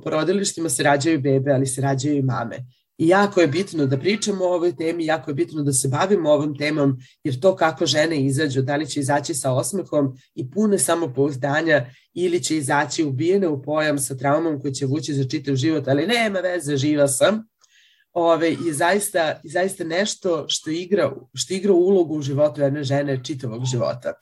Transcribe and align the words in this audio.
porodilištima 0.00 0.68
se 0.68 0.82
rađaju 0.82 1.20
bebe, 1.20 1.52
ali 1.52 1.66
se 1.66 1.80
rađaju 1.80 2.16
i 2.16 2.22
mame. 2.22 2.64
I 2.98 3.08
jako 3.08 3.40
je 3.40 3.46
bitno 3.46 3.86
da 3.86 3.98
pričamo 3.98 4.44
o 4.44 4.54
ovoj 4.54 4.76
temi, 4.76 5.06
jako 5.06 5.30
je 5.30 5.34
bitno 5.34 5.62
da 5.62 5.72
se 5.72 5.88
bavimo 5.88 6.30
ovom 6.30 6.56
temom, 6.58 6.98
jer 7.24 7.40
to 7.40 7.56
kako 7.56 7.86
žene 7.86 8.24
izađu, 8.24 8.62
da 8.62 8.76
li 8.76 8.86
će 8.86 9.00
izaći 9.00 9.34
sa 9.34 9.52
osmehom 9.52 10.12
i 10.34 10.50
pune 10.50 10.78
samopouzdanja 10.78 11.86
ili 12.14 12.42
će 12.42 12.56
izaći 12.56 13.04
ubijene 13.04 13.48
u 13.48 13.62
pojam 13.62 13.98
sa 13.98 14.16
traumom 14.16 14.60
koji 14.60 14.74
će 14.74 14.86
vući 14.86 15.14
za 15.14 15.24
čitav 15.24 15.56
život, 15.56 15.88
ali 15.88 16.06
nema 16.06 16.38
veze, 16.38 16.76
živa 16.76 17.08
sam, 17.08 17.42
ove, 18.12 18.50
je 18.50 18.72
zaista, 18.72 19.40
zaista 19.44 19.84
nešto 19.84 20.44
što 20.48 20.70
igra, 20.70 21.12
što 21.34 21.54
igra 21.54 21.72
ulogu 21.72 22.14
u 22.14 22.22
životu 22.22 22.60
jedne 22.60 22.84
žene 22.84 23.20
čitavog 23.24 23.64
života. 23.64 24.12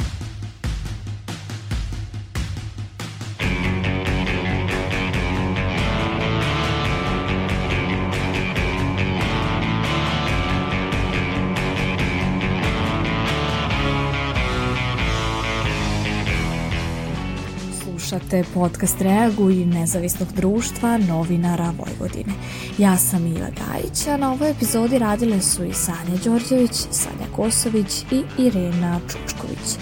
Slušate 18.29 18.51
podcast 18.55 19.01
Reaguj 19.01 19.55
nezavisnog 19.55 20.33
društva 20.33 20.99
novinara 20.99 21.73
Vojvodine. 21.79 22.33
Ja 22.79 22.97
sam 22.97 23.27
Ila 23.27 23.49
Gajić, 23.49 24.07
a 24.07 24.17
na 24.17 24.33
ovoj 24.33 24.51
epizodi 24.51 24.99
radile 24.99 25.41
su 25.41 25.65
i 25.65 25.73
Sanja 25.73 26.19
Đorđević, 26.25 26.73
Sanja 26.91 27.27
Kosović 27.37 28.03
i 28.11 28.23
Irena 28.39 29.01
Čučković. 29.01 29.77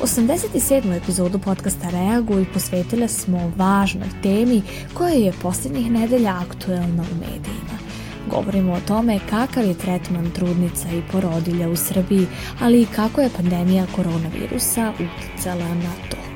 87. 0.00 0.96
epizodu 0.96 1.38
podcasta 1.38 1.90
Reaguj 1.90 2.52
posvetile 2.52 3.08
smo 3.08 3.52
važnoj 3.56 4.08
temi 4.22 4.62
koja 4.94 5.14
je 5.14 5.32
posljednjih 5.42 5.90
nedelja 5.90 6.42
aktuelna 6.48 7.02
u 7.12 7.14
medijima. 7.14 7.78
Govorimo 8.30 8.72
o 8.72 8.80
tome 8.80 9.18
kakav 9.30 9.64
je 9.64 9.74
tretman 9.74 10.30
trudnica 10.30 10.88
i 10.88 11.02
porodilja 11.12 11.68
u 11.68 11.76
Srbiji, 11.76 12.26
ali 12.60 12.82
i 12.82 12.86
kako 12.86 13.20
je 13.20 13.30
pandemija 13.36 13.86
koronavirusa 13.96 14.92
uticala 14.92 15.74
na 15.74 15.92
to. 16.10 16.31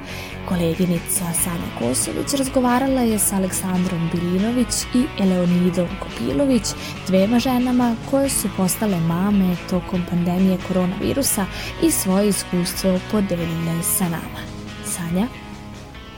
Koleginica 0.48 1.32
Sanja 1.44 1.70
Kosović 1.78 2.34
razgovarala 2.38 3.00
je 3.00 3.18
sa 3.18 3.36
Aleksandrom 3.36 4.10
Bilinović 4.12 4.74
i 4.94 5.22
Eleonidom 5.22 5.88
Kopilović, 6.00 6.62
dvema 7.06 7.38
ženama 7.38 7.96
koje 8.10 8.30
su 8.30 8.48
postale 8.56 9.00
mame 9.00 9.56
tokom 9.70 10.02
pandemije 10.10 10.58
koronavirusa 10.68 11.46
i 11.82 11.90
svoje 11.90 12.28
iskustvo 12.28 13.00
podelile 13.10 13.82
sa 13.82 14.04
nama. 14.04 14.40
Sanja? 14.84 15.45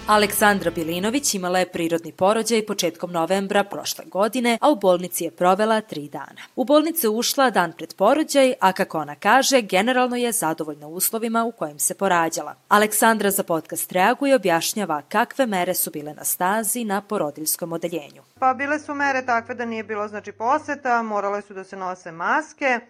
Aleksandra 0.09 0.70
Bilinović 0.70 1.34
imala 1.34 1.59
je 1.59 1.69
prirodni 1.69 2.12
porođaj 2.12 2.67
početkom 2.67 3.12
novembra 3.12 3.64
prošle 3.64 4.05
godine, 4.05 4.59
a 4.61 4.70
u 4.70 4.77
bolnici 4.77 5.25
je 5.25 5.31
provela 5.31 5.81
tri 5.81 6.09
dana. 6.09 6.42
U 6.56 6.65
bolnicu 6.65 7.12
ušla 7.12 7.50
dan 7.50 7.73
pred 7.73 7.95
porođaj, 7.95 8.55
a 8.61 8.73
kako 8.73 8.98
ona 8.98 9.15
kaže, 9.15 9.62
generalno 9.62 10.17
je 10.17 10.33
zadovoljna 10.33 10.87
uslovima 10.87 11.45
u 11.45 11.53
kojim 11.53 11.78
se 11.78 11.95
porađala. 11.95 12.55
Aleksandra 12.69 13.31
za 13.31 13.42
podcast 13.42 13.92
reaguje 13.92 14.31
i 14.31 14.34
objašnjava 14.34 15.03
kakve 15.09 15.47
mere 15.47 15.75
su 15.75 15.91
bile 15.91 16.15
na 16.15 16.25
stazi 16.25 16.84
na 16.84 17.00
porodiljskom 17.00 17.72
odeljenju. 17.72 18.22
Pa 18.39 18.55
bile 18.55 18.78
su 18.78 18.95
mere 18.95 19.27
takve 19.27 19.55
da 19.55 19.65
nije 19.65 19.84
bilo 19.84 20.09
znači 20.09 20.33
poseta, 20.33 21.03
morale 21.03 21.43
su 21.43 21.55
da 21.55 21.65
se 21.65 21.77
nose 21.77 22.12
maske, 22.12 22.81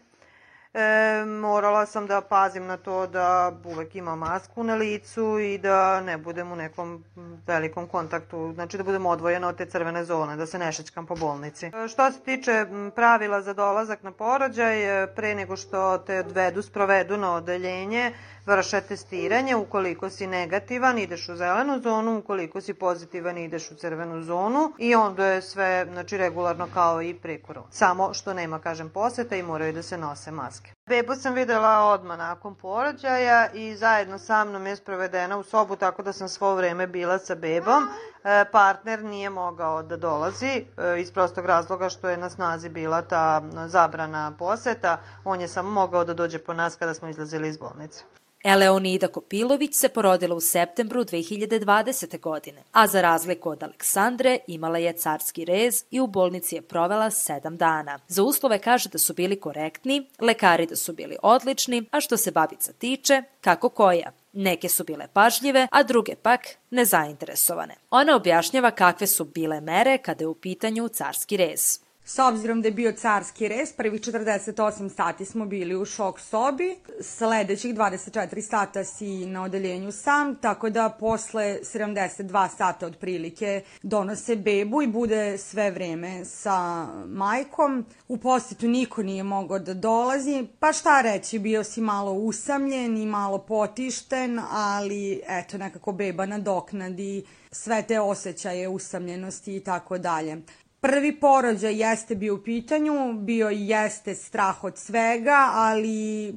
e, 0.78 1.24
morala 1.24 1.86
sam 1.86 2.06
da 2.06 2.20
pazim 2.20 2.66
na 2.66 2.76
to 2.76 3.06
da 3.06 3.52
uvek 3.64 3.96
ima 3.96 4.16
masku 4.16 4.64
na 4.64 4.74
licu 4.74 5.38
i 5.38 5.58
da 5.58 6.00
ne 6.00 6.18
budem 6.18 6.52
u 6.52 6.56
nekom 6.56 7.04
velikom 7.46 7.86
kontaktu, 7.86 8.52
znači 8.54 8.76
da 8.76 8.84
budem 8.84 9.06
odvojena 9.06 9.48
od 9.48 9.56
te 9.56 9.66
crvene 9.66 10.04
zone, 10.04 10.36
da 10.36 10.46
se 10.46 10.58
ne 10.58 10.72
šećkam 10.72 11.06
po 11.06 11.16
bolnici. 11.16 11.66
E, 11.66 11.88
što 11.88 12.12
se 12.12 12.20
tiče 12.20 12.66
pravila 12.94 13.42
za 13.42 13.54
dolazak 13.54 14.02
na 14.02 14.12
porođaj, 14.12 15.02
e, 15.02 15.06
pre 15.06 15.34
nego 15.34 15.56
što 15.56 15.98
te 15.98 16.18
odvedu, 16.18 16.62
sprovedu 16.62 17.16
na 17.16 17.34
odeljenje, 17.34 18.12
vrše 18.46 18.80
testiranje, 18.80 19.56
ukoliko 19.56 20.10
si 20.10 20.26
negativan 20.26 20.98
ideš 20.98 21.28
u 21.28 21.36
zelenu 21.36 21.80
zonu, 21.80 22.18
ukoliko 22.18 22.60
si 22.60 22.74
pozitivan 22.74 23.38
ideš 23.38 23.70
u 23.70 23.74
crvenu 23.74 24.22
zonu 24.22 24.72
i 24.78 24.94
onda 24.94 25.26
je 25.26 25.42
sve 25.42 25.86
znači, 25.92 26.16
regularno 26.16 26.68
kao 26.74 27.02
i 27.02 27.14
pre 27.14 27.38
korona. 27.38 27.66
Samo 27.70 28.14
što 28.14 28.34
nema, 28.34 28.58
kažem, 28.58 28.90
poseta 28.90 29.36
i 29.36 29.42
moraju 29.42 29.72
da 29.72 29.82
se 29.82 29.98
nose 29.98 30.30
maske. 30.30 30.67
Bebu 30.86 31.14
sam 31.14 31.34
videla 31.34 31.84
odmah 31.84 32.18
nakon 32.18 32.54
porođaja 32.54 33.50
i 33.52 33.76
zajedno 33.76 34.18
sa 34.18 34.44
mnom 34.44 34.66
je 34.66 34.76
sprovedena 34.76 35.38
u 35.38 35.42
sobu 35.42 35.76
tako 35.76 36.02
da 36.02 36.12
sam 36.12 36.28
svo 36.28 36.54
vreme 36.54 36.86
bila 36.86 37.18
sa 37.18 37.34
bebom. 37.34 37.88
E, 38.24 38.44
partner 38.52 39.04
nije 39.04 39.30
mogao 39.30 39.82
da 39.82 39.96
dolazi 39.96 40.46
e, 40.46 40.64
iz 41.00 41.12
prostog 41.12 41.46
razloga 41.46 41.88
što 41.88 42.08
je 42.08 42.16
na 42.16 42.30
snazi 42.30 42.68
bila 42.68 43.02
ta 43.02 43.42
zabrana 43.66 44.32
poseta. 44.38 44.98
On 45.24 45.40
je 45.40 45.48
samo 45.48 45.70
mogao 45.70 46.04
da 46.04 46.14
dođe 46.14 46.38
po 46.38 46.52
nas 46.52 46.76
kada 46.76 46.94
smo 46.94 47.08
izlazili 47.08 47.48
iz 47.48 47.58
bolnice. 47.58 48.04
Eleonida 48.44 49.08
Kopilović 49.08 49.74
se 49.74 49.88
porodila 49.88 50.34
u 50.34 50.40
septembru 50.40 51.04
2020. 51.04 52.20
godine, 52.20 52.62
a 52.72 52.86
za 52.86 53.00
razliku 53.00 53.50
od 53.50 53.62
Aleksandre 53.62 54.38
imala 54.46 54.78
je 54.78 54.92
carski 54.92 55.44
rez 55.44 55.84
i 55.90 56.00
u 56.00 56.06
bolnici 56.06 56.54
je 56.54 56.62
provela 56.62 57.10
sedam 57.10 57.56
dana. 57.56 57.98
Za 58.08 58.22
uslove 58.22 58.58
kaže 58.58 58.88
da 58.88 58.98
su 58.98 59.14
bili 59.14 59.40
korektni, 59.40 60.06
lekari 60.20 60.66
da 60.66 60.76
su 60.76 60.92
bili 60.92 61.16
odlični, 61.22 61.84
a 61.90 62.00
što 62.00 62.16
se 62.16 62.30
babica 62.30 62.72
tiče, 62.72 63.22
kako 63.40 63.68
koja. 63.68 64.12
Neke 64.32 64.68
su 64.68 64.84
bile 64.84 65.06
pažljive, 65.12 65.68
a 65.70 65.82
druge 65.82 66.14
pak 66.14 66.40
nezainteresovane. 66.70 67.74
Ona 67.90 68.16
objašnjava 68.16 68.70
kakve 68.70 69.06
su 69.06 69.24
bile 69.24 69.60
mere 69.60 69.98
kada 69.98 70.24
je 70.24 70.28
u 70.28 70.34
pitanju 70.34 70.88
carski 70.88 71.36
rez. 71.36 71.87
S 72.10 72.18
obzirom 72.18 72.62
da 72.62 72.68
je 72.68 72.72
bio 72.72 72.92
carski 72.92 73.48
res, 73.48 73.72
prvih 73.72 74.00
48 74.00 74.88
sati 74.88 75.24
smo 75.24 75.46
bili 75.46 75.76
u 75.76 75.84
šok 75.84 76.20
sobi, 76.20 76.76
sledećih 77.00 77.74
24 77.74 78.40
sata 78.40 78.84
si 78.84 79.26
na 79.26 79.42
odeljenju 79.42 79.92
sam, 79.92 80.34
tako 80.36 80.70
da 80.70 80.96
posle 81.00 81.58
72 81.62 82.48
sata 82.56 82.86
otprilike 82.86 83.62
donose 83.82 84.36
bebu 84.36 84.82
i 84.82 84.86
bude 84.86 85.38
sve 85.38 85.70
vreme 85.70 86.24
sa 86.24 86.86
majkom. 87.06 87.84
U 88.08 88.16
posetu 88.16 88.68
niko 88.68 89.02
nije 89.02 89.22
mogao 89.22 89.58
da 89.58 89.74
dolazi, 89.74 90.46
pa 90.58 90.72
šta 90.72 91.00
reći, 91.00 91.38
bio 91.38 91.64
si 91.64 91.80
malo 91.80 92.12
usamljen 92.12 92.96
i 92.96 93.06
malo 93.06 93.38
potišten, 93.38 94.40
ali 94.50 95.22
eto 95.28 95.58
nekako 95.58 95.92
beba 95.92 96.26
nadoknadi 96.26 97.24
sve 97.50 97.82
te 97.82 98.00
osjećaje 98.00 98.68
usamljenosti 98.68 99.56
i 99.56 99.60
tako 99.60 99.98
dalje. 99.98 100.42
Prvi 100.80 101.20
porođaj 101.20 101.82
jeste 101.82 102.14
bio 102.14 102.34
u 102.34 102.42
pitanju, 102.42 103.12
bio 103.12 103.48
jeste 103.48 104.14
strah 104.14 104.64
od 104.64 104.78
svega, 104.78 105.50
ali 105.52 106.34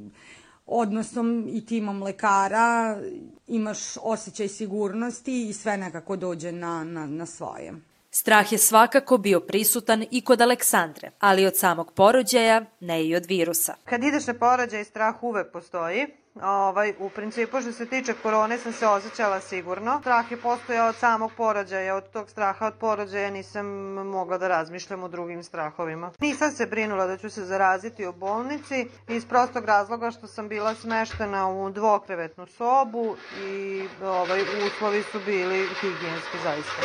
odnosom 0.65 1.47
i 1.53 1.65
timom 1.65 2.03
lekara 2.03 2.97
imaš 3.47 3.77
osjećaj 4.01 4.47
sigurnosti 4.47 5.49
i 5.49 5.53
sve 5.53 5.77
nekako 5.77 6.15
dođe 6.15 6.51
na, 6.51 6.83
na, 6.83 7.05
na 7.05 7.25
svoje. 7.25 7.73
Strah 8.09 8.51
je 8.51 8.57
svakako 8.57 9.17
bio 9.17 9.39
prisutan 9.39 10.05
i 10.11 10.21
kod 10.21 10.41
Aleksandre, 10.41 11.11
ali 11.19 11.45
od 11.45 11.57
samog 11.57 11.93
porođaja, 11.93 12.65
ne 12.79 13.05
i 13.05 13.15
od 13.15 13.25
virusa. 13.25 13.75
Kad 13.85 14.03
ideš 14.03 14.27
na 14.27 14.33
porođaj, 14.33 14.83
strah 14.83 15.23
uvek 15.23 15.51
postoji. 15.51 16.07
Ovaj, 16.35 16.93
u 16.99 17.09
principu 17.09 17.61
što 17.61 17.71
se 17.71 17.85
tiče 17.85 18.13
korone 18.13 18.57
sam 18.57 18.73
se 18.73 18.87
osjećala 18.87 19.39
sigurno. 19.39 19.99
Strah 20.01 20.31
je 20.31 20.37
postojao 20.37 20.89
od 20.89 20.95
samog 20.95 21.31
porođaja, 21.37 21.95
od 21.95 22.09
tog 22.09 22.29
straha 22.29 22.67
od 22.67 22.73
porođaja 22.73 23.29
nisam 23.29 23.65
mogla 23.93 24.37
da 24.37 24.47
razmišljam 24.47 25.03
o 25.03 25.07
drugim 25.07 25.43
strahovima. 25.43 26.11
Nisam 26.19 26.51
se 26.51 26.65
brinula 26.65 27.05
da 27.05 27.17
ću 27.17 27.29
se 27.29 27.45
zaraziti 27.45 28.07
u 28.07 28.13
bolnici 28.13 28.87
iz 29.07 29.25
prostog 29.25 29.65
razloga 29.65 30.11
što 30.11 30.27
sam 30.27 30.47
bila 30.47 30.75
smeštena 30.75 31.49
u 31.49 31.69
dvokrevetnu 31.69 32.45
sobu 32.47 33.15
i 33.31 33.89
ovaj, 34.01 34.45
uslovi 34.49 35.03
su 35.03 35.19
bili 35.19 35.75
higijenski 35.81 36.37
zaista. 36.37 36.81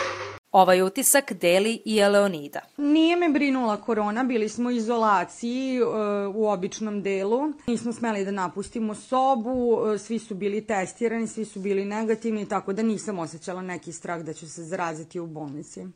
Ovaj 0.57 0.83
utisak 0.83 1.33
deli 1.33 1.83
i 1.85 1.99
Eleonida. 1.99 2.61
Nije 2.77 3.17
me 3.17 3.29
brinula 3.29 3.77
korona, 3.77 4.25
bili 4.25 4.49
smo 4.49 4.69
u 4.69 4.73
izolaciji 4.73 5.83
uh, 5.83 5.91
u 6.35 6.49
običnom 6.49 7.03
delu. 7.03 7.53
Nismo 7.67 7.93
smeli 7.93 8.25
da 8.25 8.31
napustimo 8.31 8.95
sobu, 8.95 9.51
uh, 9.51 10.01
svi 10.01 10.19
su 10.19 10.35
bili 10.35 10.67
testirani, 10.67 11.27
svi 11.27 11.45
su 11.45 11.61
bili 11.61 11.85
negativni, 11.85 12.49
tako 12.49 12.73
da 12.73 12.83
nisam 12.83 13.19
osjećala 13.19 13.63
neki 13.63 13.93
strah 13.93 14.23
da 14.23 14.33
ću 14.33 14.51
se 14.51 14.63
zaraziti 14.63 15.21
u 15.21 15.27
bolnici. 15.27 15.87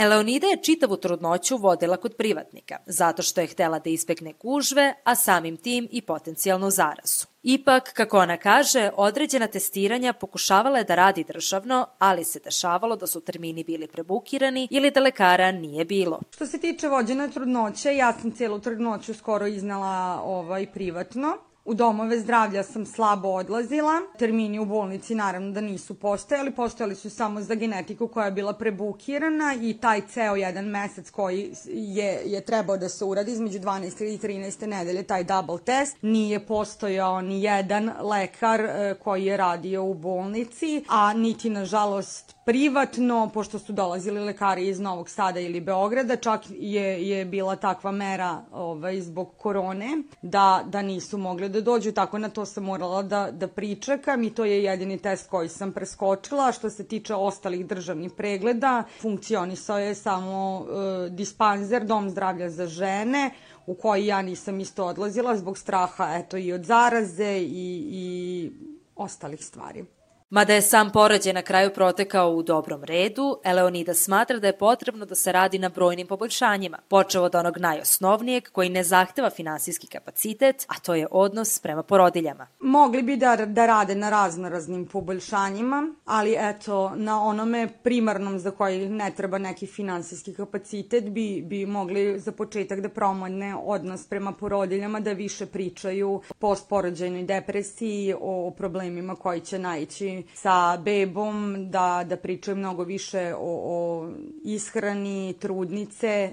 Eleonida 0.00 0.46
je 0.46 0.62
čitavu 0.62 0.96
trudnoću 0.96 1.56
vodila 1.56 1.96
kod 1.96 2.14
privatnika, 2.16 2.76
zato 2.86 3.22
što 3.22 3.40
je 3.40 3.46
htela 3.46 3.78
da 3.78 3.90
ispekne 3.90 4.32
gužve, 4.40 4.94
a 5.04 5.14
samim 5.14 5.56
tim 5.56 5.88
i 5.90 6.02
potencijalnu 6.02 6.70
zarazu. 6.70 7.26
Ipak, 7.42 7.92
kako 7.92 8.18
ona 8.18 8.36
kaže, 8.36 8.90
određena 8.96 9.46
testiranja 9.46 10.12
pokušavala 10.12 10.78
je 10.78 10.84
da 10.84 10.94
radi 10.94 11.24
državno, 11.24 11.86
ali 11.98 12.24
se 12.24 12.40
dešavalo 12.44 12.96
da 12.96 13.06
su 13.06 13.20
termini 13.20 13.64
bili 13.64 13.86
prebukirani 13.86 14.68
ili 14.70 14.90
da 14.90 15.00
lekara 15.00 15.52
nije 15.52 15.84
bilo. 15.84 16.20
Što 16.30 16.46
se 16.46 16.60
tiče 16.60 16.88
vođene 16.88 17.30
trudnoće, 17.30 17.96
ja 17.96 18.12
sam 18.12 18.32
cijelu 18.32 18.58
trudnoću 18.58 19.14
skoro 19.14 19.46
iznala 19.46 20.22
ovaj 20.24 20.72
privatno. 20.72 21.36
U 21.64 21.74
domove 21.74 22.20
zdravlja 22.20 22.62
sam 22.62 22.86
slabo 22.86 23.28
odlazila. 23.28 23.92
Termini 24.18 24.58
u 24.58 24.64
bolnici 24.64 25.14
naravno 25.14 25.50
da 25.50 25.60
nisu 25.60 25.94
postojali. 25.94 26.50
Postojali 26.50 26.94
su 26.94 27.10
samo 27.10 27.40
za 27.40 27.54
genetiku 27.54 28.08
koja 28.08 28.26
je 28.26 28.32
bila 28.32 28.52
prebukirana 28.52 29.54
i 29.62 29.74
taj 29.80 30.00
ceo 30.06 30.36
jedan 30.36 30.64
mesec 30.64 31.10
koji 31.10 31.54
je, 31.66 32.22
je 32.24 32.40
trebao 32.40 32.76
da 32.76 32.88
se 32.88 33.04
uradi 33.04 33.32
između 33.32 33.58
12. 33.58 34.14
i 34.14 34.18
13. 34.18 34.66
nedelje, 34.66 35.02
taj 35.02 35.24
double 35.24 35.58
test, 35.58 35.96
nije 36.02 36.46
postojao 36.46 37.20
ni 37.20 37.42
jedan 37.42 37.90
lekar 38.00 38.60
e, 38.60 38.94
koji 39.04 39.24
je 39.24 39.36
radio 39.36 39.84
u 39.84 39.94
bolnici, 39.94 40.84
a 40.88 41.12
niti 41.12 41.50
nažalost 41.50 42.34
privatno, 42.44 43.30
pošto 43.34 43.58
su 43.58 43.72
dolazili 43.72 44.20
lekari 44.20 44.68
iz 44.68 44.80
Novog 44.80 45.10
Sada 45.10 45.40
ili 45.40 45.60
Beograda, 45.60 46.16
čak 46.16 46.40
je, 46.50 47.08
je 47.08 47.24
bila 47.24 47.56
takva 47.56 47.90
mera 47.90 48.42
ovaj, 48.52 49.00
zbog 49.00 49.34
korone, 49.36 50.02
da, 50.22 50.62
da 50.66 50.82
nisu 50.82 51.18
mogli 51.18 51.49
da 51.50 51.60
dođu, 51.60 51.92
tako 51.92 52.18
na 52.18 52.28
to 52.28 52.44
sam 52.44 52.64
morala 52.64 53.02
da, 53.02 53.30
da 53.30 53.48
pričekam 53.48 54.22
i 54.22 54.30
to 54.34 54.44
je 54.44 54.62
jedini 54.62 54.98
test 54.98 55.30
koji 55.30 55.48
sam 55.48 55.72
preskočila. 55.72 56.52
Što 56.52 56.70
se 56.70 56.84
tiče 56.84 57.14
ostalih 57.14 57.66
državnih 57.66 58.12
pregleda, 58.16 58.84
funkcionisao 59.00 59.78
je 59.78 59.94
samo 59.94 60.66
e, 60.66 61.10
dispanzer, 61.10 61.84
dom 61.84 62.10
zdravlja 62.10 62.50
za 62.50 62.66
žene, 62.66 63.30
u 63.66 63.74
koji 63.74 64.06
ja 64.06 64.22
nisam 64.22 64.60
isto 64.60 64.86
odlazila 64.86 65.36
zbog 65.36 65.58
straha 65.58 66.14
eto 66.16 66.36
i 66.36 66.52
od 66.52 66.64
zaraze 66.64 67.38
i, 67.38 67.86
i 67.92 68.50
ostalih 68.96 69.44
stvari. 69.44 69.84
Mada 70.32 70.54
je 70.54 70.62
sam 70.62 70.90
porođaj 70.90 71.32
na 71.32 71.42
kraju 71.42 71.70
protekao 71.74 72.30
u 72.30 72.42
dobrom 72.42 72.84
redu, 72.84 73.38
Eleonida 73.44 73.94
smatra 73.94 74.38
da 74.38 74.46
je 74.46 74.58
potrebno 74.58 75.06
da 75.06 75.14
se 75.14 75.32
radi 75.32 75.58
na 75.58 75.68
brojnim 75.68 76.06
poboljšanjima, 76.06 76.78
počeo 76.88 77.22
od 77.22 77.34
onog 77.34 77.58
najosnovnijeg 77.58 78.48
koji 78.52 78.68
ne 78.68 78.84
zahteva 78.84 79.30
finansijski 79.30 79.86
kapacitet, 79.86 80.66
a 80.68 80.78
to 80.78 80.94
je 80.94 81.06
odnos 81.10 81.58
prema 81.58 81.82
porodiljama. 81.82 82.46
Mogli 82.60 83.02
bi 83.02 83.16
da, 83.16 83.36
da 83.36 83.66
rade 83.66 83.94
na 83.94 84.10
raznoraznim 84.10 84.86
poboljšanjima, 84.86 85.94
ali 86.04 86.36
eto, 86.38 86.92
na 86.96 87.22
onome 87.22 87.68
primarnom 87.82 88.38
za 88.38 88.50
koji 88.50 88.88
ne 88.88 89.10
treba 89.16 89.38
neki 89.38 89.66
finansijski 89.66 90.34
kapacitet 90.34 91.04
bi, 91.04 91.42
bi 91.46 91.66
mogli 91.66 92.18
za 92.20 92.32
početak 92.32 92.80
da 92.80 92.88
promodne 92.88 93.54
odnos 93.64 94.06
prema 94.06 94.32
porodiljama, 94.32 95.00
da 95.00 95.12
više 95.12 95.46
pričaju 95.46 96.14
o 96.14 96.20
postporođajnoj 96.38 97.22
depresiji, 97.22 98.14
o 98.20 98.54
problemima 98.56 99.16
koji 99.16 99.40
će 99.40 99.58
naići 99.58 100.19
sa 100.34 100.76
bebom, 100.76 101.56
da, 101.70 102.04
da 102.08 102.16
pričaju 102.16 102.56
mnogo 102.56 102.84
više 102.84 103.34
o, 103.34 103.60
o 103.64 104.10
ishrani 104.44 105.34
trudnice, 105.40 106.30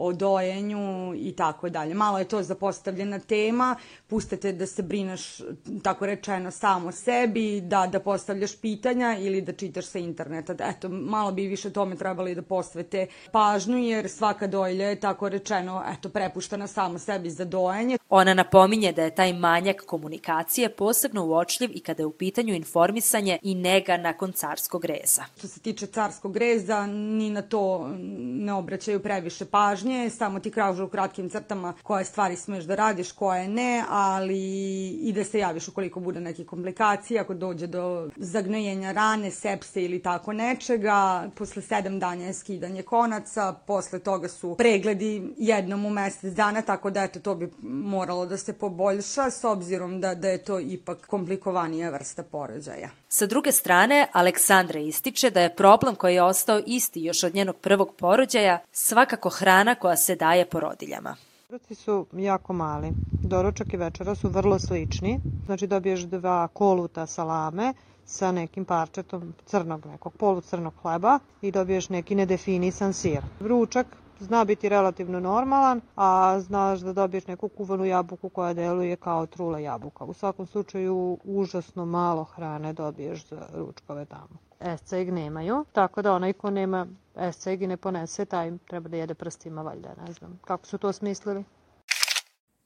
o 0.00 0.12
dojenju 0.12 1.14
i 1.16 1.32
tako 1.32 1.68
dalje. 1.68 1.94
Malo 1.94 2.18
je 2.18 2.24
to 2.24 2.42
zapostavljena 2.42 3.18
tema, 3.18 3.76
pustite 4.06 4.52
da 4.52 4.66
se 4.66 4.82
brineš, 4.82 5.40
tako 5.82 6.06
rečeno, 6.06 6.50
samo 6.50 6.92
sebi, 6.92 7.60
da, 7.60 7.86
da 7.86 8.00
postavljaš 8.00 8.56
pitanja 8.56 9.16
ili 9.18 9.40
da 9.40 9.52
čitaš 9.52 9.84
sa 9.84 9.98
interneta. 9.98 10.54
Eto, 10.58 10.88
malo 10.88 11.32
bi 11.32 11.46
više 11.46 11.70
tome 11.72 11.96
trebali 11.96 12.34
da 12.34 12.42
posvete 12.42 13.06
pažnju, 13.32 13.78
jer 13.78 14.08
svaka 14.08 14.46
dojlja 14.46 14.88
je, 14.88 15.00
tako 15.00 15.28
rečeno, 15.28 15.84
eto, 15.92 16.08
prepuštena 16.08 16.66
samo 16.66 16.98
sebi 16.98 17.30
za 17.30 17.44
dojenje. 17.44 17.98
Ona 18.08 18.34
napominje 18.34 18.92
da 18.92 19.02
je 19.02 19.14
taj 19.14 19.32
manjak 19.32 19.82
komunikacije 19.86 20.68
posebno 20.68 21.24
uočljiv 21.26 21.70
i 21.74 21.80
kada 21.80 22.02
je 22.02 22.06
u 22.06 22.12
pitanju 22.12 22.54
informisanje 22.54 23.38
i 23.42 23.54
nega 23.54 23.96
nakon 23.96 24.32
carskog 24.32 24.84
reza. 24.84 25.24
Što 25.38 25.48
se 25.48 25.60
tiče 25.60 25.86
carskog 25.86 26.36
reza, 26.36 26.86
ni 26.86 27.30
na 27.30 27.42
to 27.42 27.90
ne 28.18 28.52
obraćaju 28.52 29.00
previše 29.00 29.44
pažnje, 29.44 29.89
samo 30.10 30.40
ti 30.40 30.50
kražu 30.50 30.84
u 30.84 30.88
kratkim 30.88 31.30
crtama 31.30 31.74
koje 31.82 32.04
stvari 32.04 32.36
smeš 32.36 32.64
da 32.64 32.74
radiš, 32.74 33.12
koje 33.12 33.48
ne, 33.48 33.84
ali 33.88 34.40
i 34.88 35.12
da 35.12 35.24
se 35.24 35.38
javiš 35.38 35.68
ukoliko 35.68 36.00
bude 36.00 36.20
neke 36.20 36.44
komplikacije, 36.44 37.20
ako 37.20 37.34
dođe 37.34 37.66
do 37.66 38.10
zagnojenja 38.16 38.92
rane, 38.92 39.30
sepse 39.30 39.84
ili 39.84 40.02
tako 40.02 40.32
nečega. 40.32 41.28
Posle 41.34 41.62
sedam 41.62 41.98
dana 41.98 42.24
je 42.24 42.34
skidanje 42.34 42.82
konaca, 42.82 43.54
posle 43.66 43.98
toga 43.98 44.28
su 44.28 44.54
pregledi 44.58 45.34
jednom 45.38 45.86
u 45.86 45.90
mesec 45.90 46.34
dana, 46.34 46.62
tako 46.62 46.90
da 46.90 47.02
eto 47.02 47.20
to 47.20 47.34
bi 47.34 47.52
moralo 47.62 48.26
da 48.26 48.36
se 48.36 48.52
poboljša 48.52 49.30
s 49.30 49.44
obzirom 49.44 50.00
da, 50.00 50.14
da 50.14 50.28
je 50.28 50.44
to 50.44 50.60
ipak 50.60 51.06
komplikovanija 51.06 51.90
vrsta 51.90 52.22
porođaja. 52.22 52.90
Sa 53.08 53.26
druge 53.26 53.52
strane, 53.52 54.08
Aleksandra 54.12 54.80
ističe 54.80 55.30
da 55.30 55.40
je 55.40 55.54
problem 55.56 55.94
koji 55.94 56.14
je 56.14 56.22
ostao 56.22 56.60
isti 56.66 57.02
još 57.02 57.22
od 57.24 57.34
njenog 57.34 57.56
prvog 57.56 57.94
porođaja 57.94 58.58
svakako 58.72 59.28
hrana 59.28 59.74
koja 59.80 59.96
se 59.96 60.16
daje 60.16 60.46
porodiljama. 60.46 61.16
Obroci 61.48 61.74
su 61.74 62.06
jako 62.12 62.52
mali. 62.52 62.92
Doručak 63.22 63.74
i 63.74 63.76
večera 63.76 64.14
su 64.14 64.28
vrlo 64.28 64.58
slični. 64.58 65.20
Znači 65.46 65.66
dobiješ 65.66 66.00
dva 66.00 66.48
koluta 66.48 67.06
salame 67.06 67.74
sa 68.04 68.32
nekim 68.32 68.64
parčetom 68.64 69.34
crnog 69.46 69.86
nekog 69.86 70.12
polucrnog 70.12 70.74
hleba 70.82 71.18
i 71.42 71.50
dobiješ 71.50 71.88
neki 71.88 72.14
nedefinisan 72.14 72.92
sir. 72.92 73.22
Ručak 73.40 73.86
zna 74.20 74.44
biti 74.44 74.68
relativno 74.68 75.20
normalan, 75.20 75.80
a 75.96 76.40
znaš 76.40 76.80
da 76.80 76.92
dobiješ 76.92 77.26
neku 77.26 77.48
kuvanu 77.48 77.84
jabuku 77.84 78.28
koja 78.28 78.54
deluje 78.54 78.96
kao 78.96 79.26
trula 79.26 79.58
jabuka. 79.58 80.04
U 80.04 80.12
svakom 80.12 80.46
slučaju 80.46 81.18
užasno 81.24 81.86
malo 81.86 82.24
hrane 82.24 82.72
dobiješ 82.72 83.28
za 83.28 83.40
ručkove 83.54 84.04
tamo. 84.04 84.38
Esceg 84.60 85.12
nemaju, 85.12 85.64
tako 85.72 86.02
da 86.02 86.12
onaj 86.12 86.32
ko 86.32 86.50
nema 86.50 86.86
esceg 87.16 87.62
i 87.62 87.66
ne 87.66 87.76
ponese, 87.76 88.24
taj 88.24 88.52
treba 88.68 88.88
da 88.88 88.96
jede 88.96 89.14
prstima 89.14 89.62
valjda, 89.62 89.88
ne 90.06 90.12
znam. 90.12 90.40
Kako 90.44 90.66
su 90.66 90.78
to 90.78 90.92
smislili? 90.92 91.44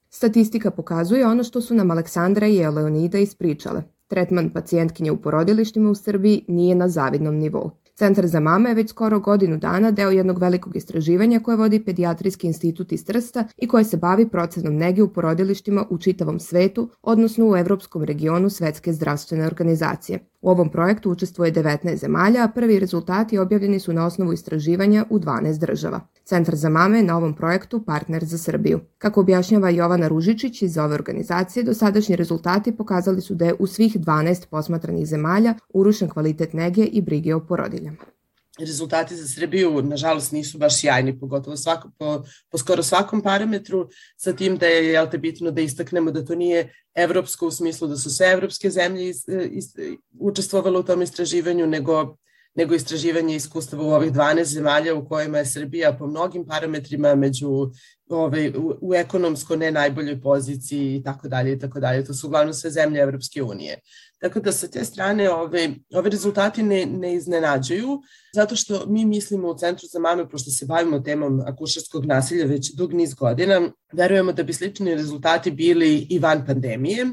Statistika 0.09 0.71
pokazuje 0.71 1.27
ono 1.27 1.43
što 1.43 1.61
su 1.61 1.75
nam 1.75 1.91
Aleksandra 1.91 2.47
i 2.47 2.61
Eleonida 2.61 3.17
ispričale. 3.17 3.83
Tretman 4.07 4.49
pacijentkinje 4.49 5.11
u 5.11 5.21
porodilištima 5.21 5.89
u 5.89 5.95
Srbiji 5.95 6.45
nije 6.47 6.75
na 6.75 6.87
zavidnom 6.89 7.35
nivou. 7.35 7.71
Centar 7.95 8.27
za 8.27 8.39
mame 8.39 8.69
je 8.69 8.75
već 8.75 8.89
skoro 8.89 9.19
godinu 9.19 9.57
dana 9.57 9.91
deo 9.91 10.09
jednog 10.09 10.39
velikog 10.39 10.75
istraživanja 10.75 11.39
koje 11.39 11.57
vodi 11.57 11.85
Pedijatrijski 11.85 12.47
institut 12.47 12.91
iz 12.91 13.05
Trsta 13.05 13.47
i 13.57 13.67
koje 13.67 13.83
se 13.83 13.97
bavi 13.97 14.29
procenom 14.29 14.75
nege 14.75 15.03
u 15.03 15.13
porodilištima 15.13 15.85
u 15.89 15.97
čitavom 15.97 16.39
svetu, 16.39 16.89
odnosno 17.01 17.49
u 17.49 17.57
evropskom 17.57 18.03
regionu 18.03 18.49
Svetske 18.49 18.93
zdravstvene 18.93 19.45
organizacije. 19.45 20.19
U 20.45 20.49
ovom 20.49 20.69
projektu 20.69 21.11
učestvuje 21.11 21.51
19 21.53 21.95
zemalja, 21.95 22.43
a 22.43 22.47
prvi 22.47 22.79
rezultati 22.79 23.37
objavljeni 23.37 23.79
su 23.79 23.93
na 23.93 24.05
osnovu 24.05 24.33
istraživanja 24.33 25.05
u 25.09 25.19
12 25.19 25.59
država. 25.59 26.01
Centar 26.23 26.55
za 26.55 26.69
mame 26.69 26.97
je 26.97 27.03
na 27.03 27.17
ovom 27.17 27.33
projektu 27.33 27.85
partner 27.85 28.25
za 28.25 28.37
Srbiju. 28.37 28.79
Kako 28.97 29.21
objašnjava 29.21 29.69
Jovana 29.69 30.07
Ružičić 30.07 30.61
iz 30.61 30.77
ove 30.77 30.93
organizacije, 30.93 31.63
dosadašnji 31.63 32.15
rezultati 32.15 32.77
pokazali 32.77 33.21
su 33.21 33.35
da 33.35 33.45
je 33.45 33.55
u 33.59 33.67
svih 33.67 33.95
12 33.95 34.47
posmatranih 34.49 35.07
zemalja 35.07 35.53
urušen 35.73 36.09
kvalitet 36.09 36.53
nege 36.53 36.83
i 36.83 37.01
brige 37.01 37.35
o 37.35 37.39
porodiljama 37.39 38.14
rezultati 38.59 39.15
za 39.15 39.27
Srbiju, 39.27 39.81
nažalost, 39.81 40.31
nisu 40.31 40.57
baš 40.57 40.79
sjajni, 40.79 41.19
pogotovo 41.19 41.57
svako, 41.57 41.89
po, 41.99 42.23
po 42.51 42.57
skoro 42.57 42.83
svakom 42.83 43.21
parametru, 43.21 43.89
sa 44.17 44.33
tim 44.33 44.57
da 44.57 44.65
je 44.65 44.93
jel 44.93 45.09
te, 45.11 45.17
bitno 45.17 45.51
da 45.51 45.61
istaknemo 45.61 46.11
da 46.11 46.25
to 46.25 46.35
nije 46.35 46.73
evropsko 46.95 47.47
u 47.47 47.51
smislu 47.51 47.87
da 47.87 47.97
su 47.97 48.15
sve 48.15 48.31
evropske 48.31 48.69
zemlje 48.69 49.09
is, 49.09 49.27
is, 49.51 49.75
učestvovale 50.19 50.79
u 50.79 50.83
tom 50.83 51.01
istraživanju, 51.01 51.67
nego 51.67 52.17
nego 52.55 52.75
istraživanje 52.75 53.35
iskustava 53.35 53.83
u 53.83 53.89
ovih 53.89 54.11
12 54.11 54.43
zemalja 54.43 54.95
u 54.95 55.07
kojima 55.07 55.37
je 55.37 55.45
Srbija 55.45 55.93
po 55.93 56.07
mnogim 56.07 56.45
parametrima 56.45 57.15
među 57.15 57.71
ovaj, 58.09 58.49
u, 58.49 58.77
u 58.81 58.93
ekonomsko 58.93 59.55
ne 59.55 59.71
najboljoj 59.71 60.21
poziciji 60.21 60.95
i 60.95 61.03
tako 61.03 61.27
dalje 61.27 61.53
i 61.53 61.59
tako 61.59 61.79
dalje. 61.79 62.05
To 62.05 62.13
su 62.13 62.27
uglavnom 62.27 62.53
sve 62.53 62.71
zemlje 62.71 63.01
Evropske 63.01 63.43
unije. 63.43 63.79
Tako 64.21 64.39
da 64.39 64.51
sa 64.51 64.67
te 64.67 64.85
strane 64.85 65.29
ove, 65.29 65.69
ove 65.93 66.09
rezultati 66.09 66.63
ne, 66.63 66.85
ne 66.85 67.13
iznenađuju, 67.15 68.01
zato 68.33 68.55
što 68.55 68.85
mi 68.87 69.05
mislimo 69.05 69.49
u 69.49 69.57
Centru 69.57 69.87
za 69.87 69.99
mame, 69.99 70.29
pošto 70.29 70.51
se 70.51 70.65
bavimo 70.65 70.99
temom 70.99 71.41
akušarskog 71.45 72.05
nasilja 72.05 72.45
već 72.45 72.73
dug 72.73 72.93
niz 72.93 73.13
godina, 73.13 73.69
verujemo 73.93 74.31
da 74.31 74.43
bi 74.43 74.53
slični 74.53 74.95
rezultati 74.95 75.51
bili 75.51 76.07
i 76.09 76.19
van 76.19 76.45
pandemije, 76.45 77.05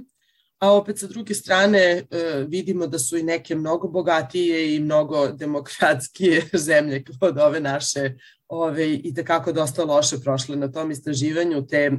a 0.62 0.72
opet 0.72 0.98
sa 0.98 1.06
druge 1.06 1.34
strane 1.34 1.78
e, 1.78 2.04
vidimo 2.48 2.86
da 2.86 2.98
su 2.98 3.16
i 3.16 3.22
neke 3.22 3.54
mnogo 3.54 3.88
bogatije 3.88 4.76
i 4.76 4.80
mnogo 4.80 5.28
demokratskije 5.32 6.42
zemlje 6.68 7.04
od 7.20 7.38
ove 7.38 7.60
naše 7.60 8.14
ove, 8.48 8.94
i 8.94 9.14
tekako 9.14 9.52
dosta 9.52 9.84
loše 9.84 10.16
prošle 10.24 10.56
na 10.56 10.72
tom 10.72 10.90
istraživanju, 10.90 11.66
te 11.66 11.90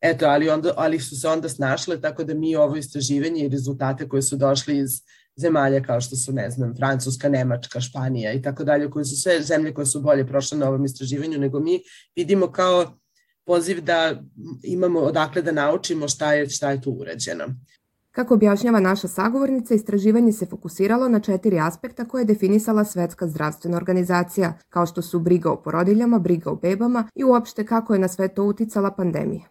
eto, 0.00 0.26
ali, 0.26 0.50
onda, 0.50 0.74
ali 0.76 1.00
su 1.00 1.20
se 1.20 1.28
onda 1.28 1.48
snašle, 1.48 2.00
tako 2.00 2.24
da 2.24 2.34
mi 2.34 2.56
ovo 2.56 2.76
istraživanje 2.76 3.44
i 3.44 3.48
rezultate 3.48 4.08
koje 4.08 4.22
su 4.22 4.36
došli 4.36 4.78
iz 4.78 4.90
zemalja 5.36 5.82
kao 5.82 6.00
što 6.00 6.16
su, 6.16 6.32
ne 6.32 6.50
znam, 6.50 6.74
Francuska, 6.76 7.28
Nemačka, 7.28 7.80
Španija 7.80 8.32
i 8.32 8.42
tako 8.42 8.64
dalje, 8.64 8.90
koje 8.90 9.04
su 9.04 9.16
sve 9.16 9.42
zemlje 9.42 9.74
koje 9.74 9.86
su 9.86 10.00
bolje 10.00 10.26
prošle 10.26 10.58
na 10.58 10.68
ovom 10.68 10.84
istraživanju 10.84 11.38
nego 11.38 11.60
mi, 11.60 11.80
vidimo 12.16 12.52
kao 12.52 12.98
poziv 13.46 13.80
da 13.80 14.22
imamo 14.62 15.00
odakle 15.00 15.42
da 15.42 15.52
naučimo 15.52 16.08
šta 16.08 16.34
je, 16.34 16.50
šta 16.50 16.70
je 16.70 16.80
tu 16.80 16.90
urađeno. 16.90 17.44
Kako 18.12 18.34
objašnjava 18.34 18.80
naša 18.80 19.08
sagovornica, 19.08 19.74
istraživanje 19.74 20.32
se 20.32 20.46
fokusiralo 20.46 21.08
na 21.08 21.20
četiri 21.20 21.60
aspekta 21.60 22.04
koje 22.04 22.20
je 22.20 22.24
definisala 22.24 22.84
Svetska 22.84 23.28
zdravstvena 23.28 23.76
organizacija, 23.76 24.58
kao 24.68 24.86
što 24.86 25.02
su 25.02 25.20
briga 25.20 25.50
o 25.50 25.62
porodiljama, 25.62 26.18
briga 26.18 26.50
o 26.50 26.56
bebama 26.56 27.08
i 27.14 27.24
uopšte 27.24 27.66
kako 27.66 27.92
je 27.92 27.98
na 27.98 28.08
sve 28.08 28.28
to 28.28 28.44
uticala 28.44 28.90
pandemija. 28.90 29.42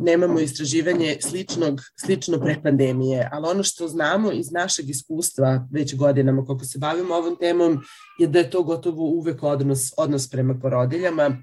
nemamo 0.00 0.40
istraživanje 0.40 1.16
sličnog, 1.20 1.80
slično 1.96 2.40
pre 2.40 2.56
pandemije, 2.62 3.28
ali 3.32 3.46
ono 3.48 3.62
što 3.62 3.88
znamo 3.88 4.32
iz 4.32 4.50
našeg 4.50 4.90
iskustva 4.90 5.68
već 5.72 5.96
godinama 5.96 6.44
koliko 6.44 6.64
se 6.64 6.78
bavimo 6.78 7.14
ovom 7.14 7.36
temom 7.40 7.78
je 8.18 8.26
da 8.26 8.38
je 8.38 8.50
to 8.50 8.62
gotovo 8.62 9.02
uvek 9.02 9.42
odnos, 9.42 9.80
odnos 9.96 10.30
prema 10.30 10.54
porodiljama. 10.62 11.36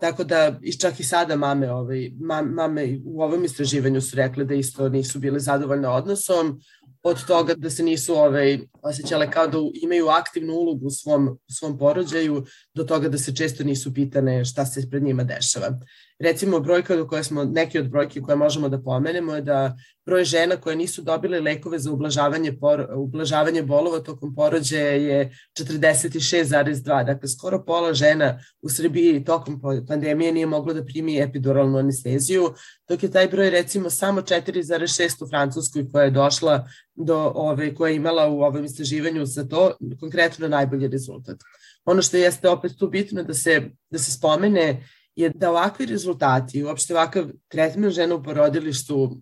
Tako 0.00 0.24
da 0.24 0.58
i 0.62 0.72
čak 0.72 1.00
i 1.00 1.04
sada 1.04 1.36
mame, 1.36 1.72
ovaj, 1.72 2.10
mame 2.44 2.98
u 3.04 3.22
ovom 3.22 3.44
istraživanju 3.44 4.00
su 4.00 4.16
rekle 4.16 4.44
da 4.44 4.54
isto 4.54 4.88
nisu 4.88 5.18
bile 5.18 5.40
zadovoljne 5.40 5.88
odnosom, 5.88 6.60
od 7.02 7.26
toga 7.26 7.54
da 7.54 7.70
se 7.70 7.82
nisu 7.82 8.14
ovaj, 8.14 8.58
osjećale 8.82 9.30
kao 9.30 9.46
da 9.46 9.58
imaju 9.82 10.08
aktivnu 10.08 10.54
ulogu 10.54 10.86
u 10.86 10.90
svom, 10.90 11.38
svom 11.50 11.78
porođaju, 11.78 12.44
do 12.74 12.84
toga 12.84 13.08
da 13.08 13.18
se 13.18 13.36
često 13.36 13.64
nisu 13.64 13.94
pitane 13.94 14.44
šta 14.44 14.66
se 14.66 14.86
pred 14.90 15.02
njima 15.02 15.24
dešava. 15.24 15.78
Recimo, 16.20 16.60
brojka 16.60 16.96
do 16.96 17.06
koje 17.06 17.24
smo, 17.24 17.44
neki 17.44 17.78
od 17.78 17.88
brojke 17.88 18.20
koje 18.20 18.36
možemo 18.36 18.68
da 18.68 18.82
pomenemo 18.82 19.34
je 19.34 19.42
da 19.42 19.76
broj 20.06 20.24
žena 20.24 20.56
koje 20.56 20.76
nisu 20.76 21.02
dobile 21.02 21.40
lekove 21.40 21.78
za 21.78 21.92
ublažavanje, 21.92 22.52
por, 22.52 22.86
ublažavanje 22.96 23.62
bolova 23.62 24.00
tokom 24.00 24.34
porođaja 24.34 24.92
je 24.92 25.30
46,2. 25.58 27.06
Dakle, 27.06 27.28
skoro 27.28 27.64
pola 27.64 27.94
žena 27.94 28.38
u 28.62 28.68
Srbiji 28.68 29.24
tokom 29.24 29.60
pandemije 29.88 30.32
nije 30.32 30.46
moglo 30.46 30.74
da 30.74 30.84
primi 30.84 31.20
epiduralnu 31.20 31.78
anesteziju, 31.78 32.52
dok 32.88 33.02
je 33.02 33.10
taj 33.10 33.28
broj 33.28 33.50
recimo 33.50 33.90
samo 33.90 34.20
4,6 34.20 35.24
u 35.24 35.28
Francuskoj 35.28 35.90
koja 35.92 36.04
je 36.04 36.10
došla 36.10 36.68
do 36.94 37.32
ove, 37.34 37.74
koja 37.74 37.90
je 37.90 37.96
imala 37.96 38.28
u 38.28 38.40
ovom 38.40 38.64
istraživanju 38.64 39.26
za 39.26 39.48
to 39.48 39.72
konkretno 40.00 40.48
najbolji 40.48 40.88
rezultat. 40.88 41.36
Ono 41.84 42.02
što 42.02 42.16
jeste 42.16 42.48
opet 42.48 42.72
tu 42.78 42.88
bitno 42.88 43.22
da 43.22 43.34
se, 43.34 43.70
da 43.90 43.98
se 43.98 44.12
spomene 44.12 44.82
je 45.16 45.30
da 45.34 45.50
ovakvi 45.50 45.86
rezultati 45.86 46.58
i 46.58 46.64
uopšte 46.64 46.94
ovakav 46.94 47.26
tretman 47.48 47.90
žena 47.90 48.14
u 48.14 48.22
porodilištu 48.22 49.16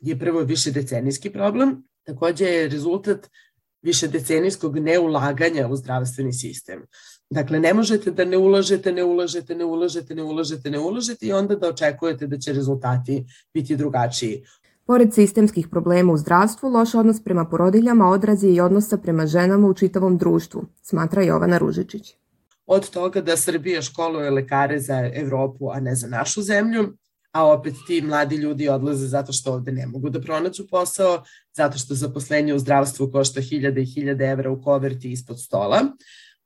je 0.00 0.18
prvo 0.18 0.40
više 0.40 0.70
decenijski 0.70 1.30
problem, 1.30 1.82
takođe 2.04 2.44
je 2.44 2.68
rezultat 2.68 3.28
više 3.82 4.08
decenijskog 4.08 4.78
neulaganja 4.78 5.68
u 5.68 5.76
zdravstveni 5.76 6.32
sistem. 6.32 6.82
Dakle, 7.30 7.60
ne 7.60 7.74
možete 7.74 8.10
da 8.10 8.24
ne 8.24 8.38
ulažete, 8.38 8.92
ne 8.92 9.04
ulažete, 9.04 9.54
ne 9.54 9.64
ulažete, 9.64 10.14
ne 10.14 10.22
ulažete, 10.24 10.70
ne 10.70 10.78
ulažete 10.78 11.26
i 11.26 11.32
onda 11.32 11.56
da 11.56 11.68
očekujete 11.68 12.26
da 12.26 12.38
će 12.38 12.52
rezultati 12.52 13.24
biti 13.54 13.76
drugačiji. 13.76 14.44
Pored 14.86 15.14
sistemskih 15.14 15.68
problema 15.68 16.12
u 16.12 16.16
zdravstvu, 16.16 16.68
loš 16.68 16.94
odnos 16.94 17.22
prema 17.24 17.44
porodiljama 17.44 18.08
odraz 18.08 18.44
je 18.44 18.54
i 18.54 18.60
odnosa 18.60 18.98
prema 18.98 19.26
ženama 19.26 19.68
u 19.68 19.74
čitavom 19.74 20.18
društvu, 20.18 20.64
smatra 20.82 21.22
Jovana 21.22 21.58
Ružičić 21.58 22.14
od 22.66 22.90
toga 22.90 23.20
da 23.20 23.36
Srbija 23.36 23.82
školuje 23.82 24.30
lekare 24.30 24.80
za 24.80 25.10
Evropu, 25.14 25.70
a 25.70 25.80
ne 25.80 25.94
za 25.94 26.08
našu 26.08 26.42
zemlju, 26.42 26.96
a 27.32 27.46
opet 27.46 27.74
ti 27.86 28.02
mladi 28.02 28.36
ljudi 28.36 28.68
odlaze 28.68 29.06
zato 29.06 29.32
što 29.32 29.52
ovde 29.52 29.72
ne 29.72 29.86
mogu 29.86 30.10
da 30.10 30.20
pronađu 30.20 30.66
posao, 30.70 31.22
zato 31.56 31.78
što 31.78 31.94
zaposlenje 31.94 32.54
u 32.54 32.58
zdravstvu 32.58 33.10
košta 33.12 33.40
hiljade 33.40 33.82
i 33.82 33.86
hiljade 33.86 34.24
evra 34.24 34.50
u 34.50 34.62
koverti 34.62 35.12
ispod 35.12 35.40
stola. 35.40 35.80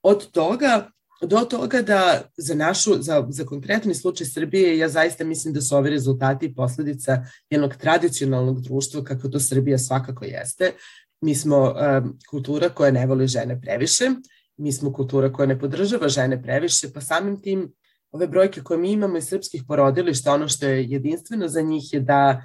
Od 0.02 0.30
toga 0.30 0.90
do 1.22 1.38
toga 1.38 1.82
da 1.82 2.22
za 2.36 2.54
našu, 2.54 3.02
za, 3.02 3.26
za 3.28 3.44
konkretni 3.44 3.94
slučaj 3.94 4.26
Srbije, 4.26 4.78
ja 4.78 4.88
zaista 4.88 5.24
mislim 5.24 5.54
da 5.54 5.60
su 5.60 5.76
ovi 5.76 5.90
rezultati 5.90 6.54
posledica 6.54 7.24
jednog 7.50 7.76
tradicionalnog 7.76 8.60
društva 8.60 9.04
kako 9.04 9.28
to 9.28 9.40
Srbija 9.40 9.78
svakako 9.78 10.24
jeste. 10.24 10.72
Mi 11.20 11.34
smo 11.34 11.62
um, 11.62 12.18
kultura 12.30 12.68
koja 12.68 12.90
ne 12.90 13.06
voli 13.06 13.26
žene 13.26 13.60
previše, 13.60 14.10
mi 14.56 14.72
smo 14.72 14.92
kultura 14.92 15.32
koja 15.32 15.46
ne 15.46 15.58
podržava 15.58 16.08
žene 16.08 16.42
previše, 16.42 16.92
pa 16.92 17.00
samim 17.00 17.42
tim 17.42 17.72
ove 18.10 18.26
brojke 18.26 18.60
koje 18.60 18.78
mi 18.78 18.92
imamo 18.92 19.18
iz 19.18 19.24
srpskih 19.24 19.62
porodilišta, 19.68 20.34
ono 20.34 20.48
što 20.48 20.66
je 20.66 20.84
jedinstveno 20.84 21.48
za 21.48 21.60
njih 21.60 21.92
je 21.92 22.00
da 22.00 22.42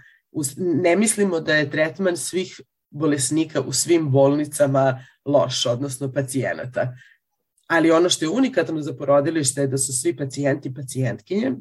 ne 0.58 0.96
mislimo 0.96 1.40
da 1.40 1.56
je 1.56 1.70
tretman 1.70 2.18
svih 2.18 2.62
bolesnika 2.90 3.62
u 3.62 3.74
svim 3.74 4.12
bolnicama 4.12 5.06
loš, 5.26 5.66
odnosno 5.66 6.12
pacijenata. 6.12 6.94
Ali 7.68 7.92
ono 7.92 8.10
što 8.10 8.26
je 8.26 8.30
unikatno 8.30 8.82
za 8.82 8.94
porodilište 8.94 9.62
je 9.62 9.68
da 9.68 9.78
su 9.78 9.94
svi 9.94 10.16
pacijenti 10.18 10.74
pacijentkinje, 10.74 11.52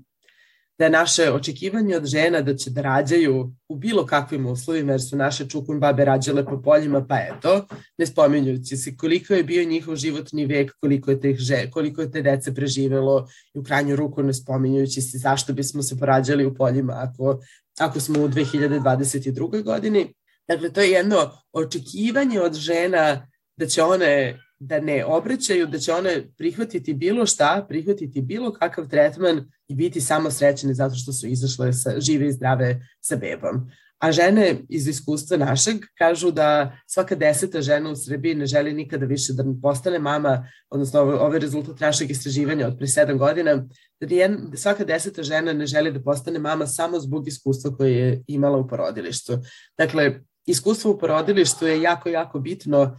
da 0.80 0.86
je 0.86 0.90
naše 0.90 1.32
očekivanje 1.32 1.96
od 1.96 2.06
žena 2.06 2.40
da 2.40 2.54
će 2.56 2.70
da 2.70 2.82
rađaju 2.82 3.52
u 3.68 3.76
bilo 3.76 4.06
kakvim 4.06 4.46
uslovima, 4.46 4.92
jer 4.92 5.02
su 5.02 5.16
naše 5.16 5.48
čukun 5.48 5.80
babe 5.80 6.04
rađale 6.04 6.44
po 6.44 6.62
poljima, 6.62 7.06
pa 7.06 7.18
eto, 7.18 7.66
ne 7.98 8.06
spominjujući 8.06 8.76
se 8.76 8.96
koliko 8.96 9.34
je 9.34 9.44
bio 9.44 9.64
njihov 9.64 9.96
životni 9.96 10.46
vek, 10.46 10.72
koliko 10.80 11.10
je, 11.10 11.20
te, 11.20 11.36
koliko 11.70 12.00
je 12.00 12.10
te 12.10 12.22
dece 12.22 12.54
preživelo 12.54 13.28
i 13.54 13.58
u 13.58 13.62
krajnju 13.62 13.96
ruku 13.96 14.22
ne 14.22 14.34
spominjujući 14.34 15.00
se 15.00 15.18
zašto 15.18 15.52
bismo 15.52 15.82
se 15.82 15.98
porađali 15.98 16.46
u 16.46 16.54
poljima 16.54 16.94
ako, 16.96 17.40
ako 17.78 18.00
smo 18.00 18.22
u 18.22 18.28
2022. 18.28 19.62
godini. 19.62 20.14
Dakle, 20.48 20.72
to 20.72 20.80
je 20.80 20.90
jedno 20.90 21.30
očekivanje 21.52 22.40
od 22.40 22.54
žena 22.54 23.28
da 23.56 23.66
će 23.66 23.82
one 23.82 24.40
da 24.60 24.80
ne 24.80 25.04
obraćaju, 25.04 25.66
da 25.66 25.78
će 25.78 25.92
one 25.92 26.28
prihvatiti 26.38 26.94
bilo 26.94 27.26
šta, 27.26 27.66
prihvatiti 27.68 28.22
bilo 28.22 28.52
kakav 28.52 28.88
tretman 28.88 29.44
i 29.68 29.74
biti 29.74 30.00
samo 30.00 30.30
srećene 30.30 30.74
zato 30.74 30.94
što 30.94 31.12
su 31.12 31.26
izašle 31.26 31.72
sa, 31.72 32.00
žive 32.00 32.28
i 32.28 32.32
zdrave 32.32 32.80
sa 33.00 33.16
bebom. 33.16 33.70
A 33.98 34.12
žene 34.12 34.56
iz 34.68 34.88
iskustva 34.88 35.36
našeg 35.36 35.76
kažu 35.98 36.30
da 36.30 36.78
svaka 36.86 37.14
deseta 37.14 37.60
žena 37.62 37.90
u 37.90 37.96
Srbiji 37.96 38.34
ne 38.34 38.46
želi 38.46 38.72
nikada 38.72 39.06
više 39.06 39.32
da 39.32 39.44
postane 39.62 39.98
mama, 39.98 40.48
odnosno 40.70 41.00
ovo, 41.00 41.12
ovo 41.12 41.34
je 41.34 41.40
rezultat 41.40 41.80
našeg 41.80 42.10
istraživanja 42.10 42.66
od 42.66 42.78
pre 42.78 42.86
sedam 42.86 43.18
godina, 43.18 43.56
da 44.00 44.14
jedan, 44.14 44.52
svaka 44.56 44.84
deseta 44.84 45.22
žena 45.22 45.52
ne 45.52 45.66
želi 45.66 45.92
da 45.92 46.02
postane 46.02 46.38
mama 46.38 46.66
samo 46.66 47.00
zbog 47.00 47.28
iskustva 47.28 47.76
koje 47.76 47.92
je 47.92 48.22
imala 48.26 48.58
u 48.58 48.68
porodilištu. 48.68 49.38
Dakle, 49.78 50.20
iskustvo 50.46 50.90
u 50.90 50.98
porodilištu 50.98 51.66
je 51.66 51.82
jako, 51.82 52.08
jako 52.08 52.38
bitno 52.38 52.96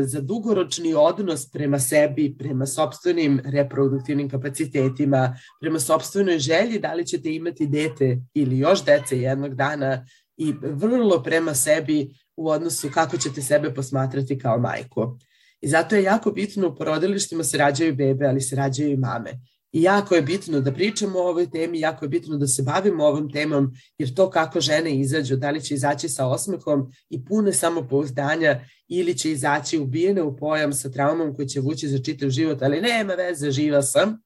za 0.00 0.20
dugoročni 0.20 0.94
odnos 0.94 1.50
prema 1.50 1.78
sebi, 1.78 2.36
prema 2.38 2.66
sobstvenim 2.66 3.40
reproduktivnim 3.44 4.30
kapacitetima, 4.30 5.36
prema 5.60 5.80
sobstvenoj 5.80 6.38
želji 6.38 6.78
da 6.78 6.94
li 6.94 7.06
ćete 7.06 7.34
imati 7.34 7.66
dete 7.66 8.18
ili 8.34 8.58
još 8.58 8.84
dece 8.84 9.18
jednog 9.18 9.54
dana 9.54 10.06
i 10.36 10.54
vrlo 10.62 11.22
prema 11.22 11.54
sebi 11.54 12.14
u 12.36 12.48
odnosu 12.48 12.88
kako 12.94 13.16
ćete 13.16 13.42
sebe 13.42 13.74
posmatrati 13.74 14.38
kao 14.38 14.58
majku. 14.58 15.18
I 15.60 15.68
zato 15.68 15.96
je 15.96 16.02
jako 16.02 16.30
bitno 16.30 16.68
u 16.68 16.74
porodilištima 16.74 17.44
se 17.44 17.58
rađaju 17.58 17.94
bebe, 17.94 18.26
ali 18.26 18.40
se 18.40 18.56
rađaju 18.56 18.90
i 18.90 18.96
mame. 18.96 19.30
I 19.72 19.82
jako 19.82 20.14
je 20.14 20.22
bitno 20.22 20.60
da 20.60 20.72
pričamo 20.72 21.18
o 21.18 21.28
ovoj 21.28 21.50
temi, 21.50 21.80
jako 21.80 22.04
je 22.04 22.08
bitno 22.08 22.36
da 22.36 22.46
se 22.46 22.62
bavimo 22.62 23.04
ovom 23.04 23.32
temom, 23.32 23.72
jer 23.98 24.14
to 24.14 24.30
kako 24.30 24.60
žene 24.60 25.00
izađu, 25.00 25.36
da 25.36 25.50
li 25.50 25.62
će 25.62 25.74
izaći 25.74 26.08
sa 26.08 26.26
osmehom 26.26 26.92
i 27.10 27.24
pune 27.24 27.52
samopouzdanja 27.52 28.60
ili 28.88 29.18
će 29.18 29.30
izaći 29.30 29.78
ubijene 29.78 30.22
u 30.22 30.36
pojam 30.36 30.72
sa 30.72 30.90
traumom 30.90 31.34
koji 31.34 31.48
će 31.48 31.60
vući 31.60 31.88
za 31.88 31.98
čitav 31.98 32.30
život, 32.30 32.62
ali 32.62 32.80
nema 32.80 33.14
veze, 33.14 33.50
živa 33.50 33.82
sam, 33.82 34.18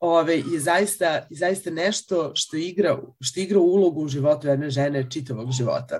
ove, 0.00 0.36
je 0.36 0.60
zaista, 0.60 1.06
je 1.06 1.36
zaista 1.36 1.70
nešto 1.70 2.32
što 2.34 2.56
igra, 2.56 3.02
što 3.20 3.40
igra 3.40 3.58
ulogu 3.58 4.04
u 4.04 4.08
životu 4.08 4.48
jedne 4.48 4.70
žene 4.70 5.10
čitavog 5.10 5.52
života. 5.52 5.98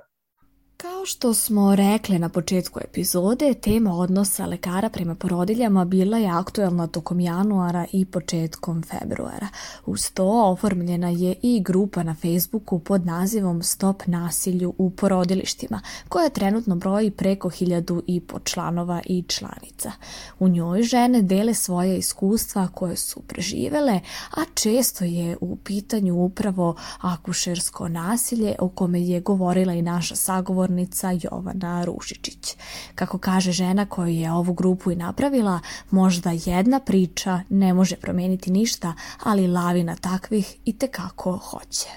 Kao 0.76 0.99
što 1.04 1.34
smo 1.34 1.74
rekli 1.74 2.18
na 2.18 2.28
početku 2.28 2.80
epizode, 2.84 3.54
tema 3.54 3.94
odnosa 3.94 4.46
lekara 4.46 4.88
prema 4.88 5.14
porodiljama 5.14 5.84
bila 5.84 6.18
je 6.18 6.28
aktuelna 6.28 6.86
tokom 6.86 7.20
januara 7.20 7.86
i 7.92 8.04
početkom 8.04 8.82
februara. 8.82 9.48
Uz 9.86 10.10
to 10.10 10.50
oformljena 10.52 11.08
je 11.08 11.34
i 11.42 11.60
grupa 11.60 12.02
na 12.02 12.14
Facebooku 12.14 12.78
pod 12.78 13.06
nazivom 13.06 13.62
Stop 13.62 14.02
nasilju 14.06 14.74
u 14.78 14.90
porodilištima, 14.90 15.80
koja 16.08 16.28
trenutno 16.28 16.76
broji 16.76 17.10
preko 17.10 17.48
hiljadu 17.48 18.02
i 18.06 18.20
po 18.20 18.38
članova 18.38 19.00
i 19.06 19.22
članica. 19.22 19.92
U 20.38 20.48
njoj 20.48 20.82
žene 20.82 21.22
dele 21.22 21.54
svoje 21.54 21.98
iskustva 21.98 22.68
koje 22.68 22.96
su 22.96 23.20
preživele, 23.20 24.00
a 24.30 24.40
često 24.54 25.04
je 25.04 25.36
u 25.40 25.56
pitanju 25.56 26.14
upravo 26.14 26.76
akušersko 27.00 27.88
nasilje 27.88 28.54
o 28.58 28.68
kome 28.68 29.02
je 29.02 29.20
govorila 29.20 29.72
i 29.72 29.82
naša 29.82 30.16
sagovor 30.16 30.70
sagovornica 30.94 31.10
Jovana 31.22 31.84
Rušičić. 31.84 32.56
Kako 32.94 33.18
kaže 33.18 33.52
žena 33.52 33.86
koja 33.86 34.08
je 34.08 34.32
ovu 34.32 34.52
grupu 34.54 34.92
i 34.92 34.96
napravila, 34.96 35.60
možda 35.90 36.30
jedna 36.30 36.80
priča 36.80 37.40
ne 37.48 37.74
može 37.74 37.96
promijeniti 37.96 38.50
ništa, 38.50 38.94
ali 39.22 39.46
lavina 39.46 39.96
takvih 39.96 40.56
i 40.64 40.78
tekako 40.78 41.36
hoće. 41.36 41.88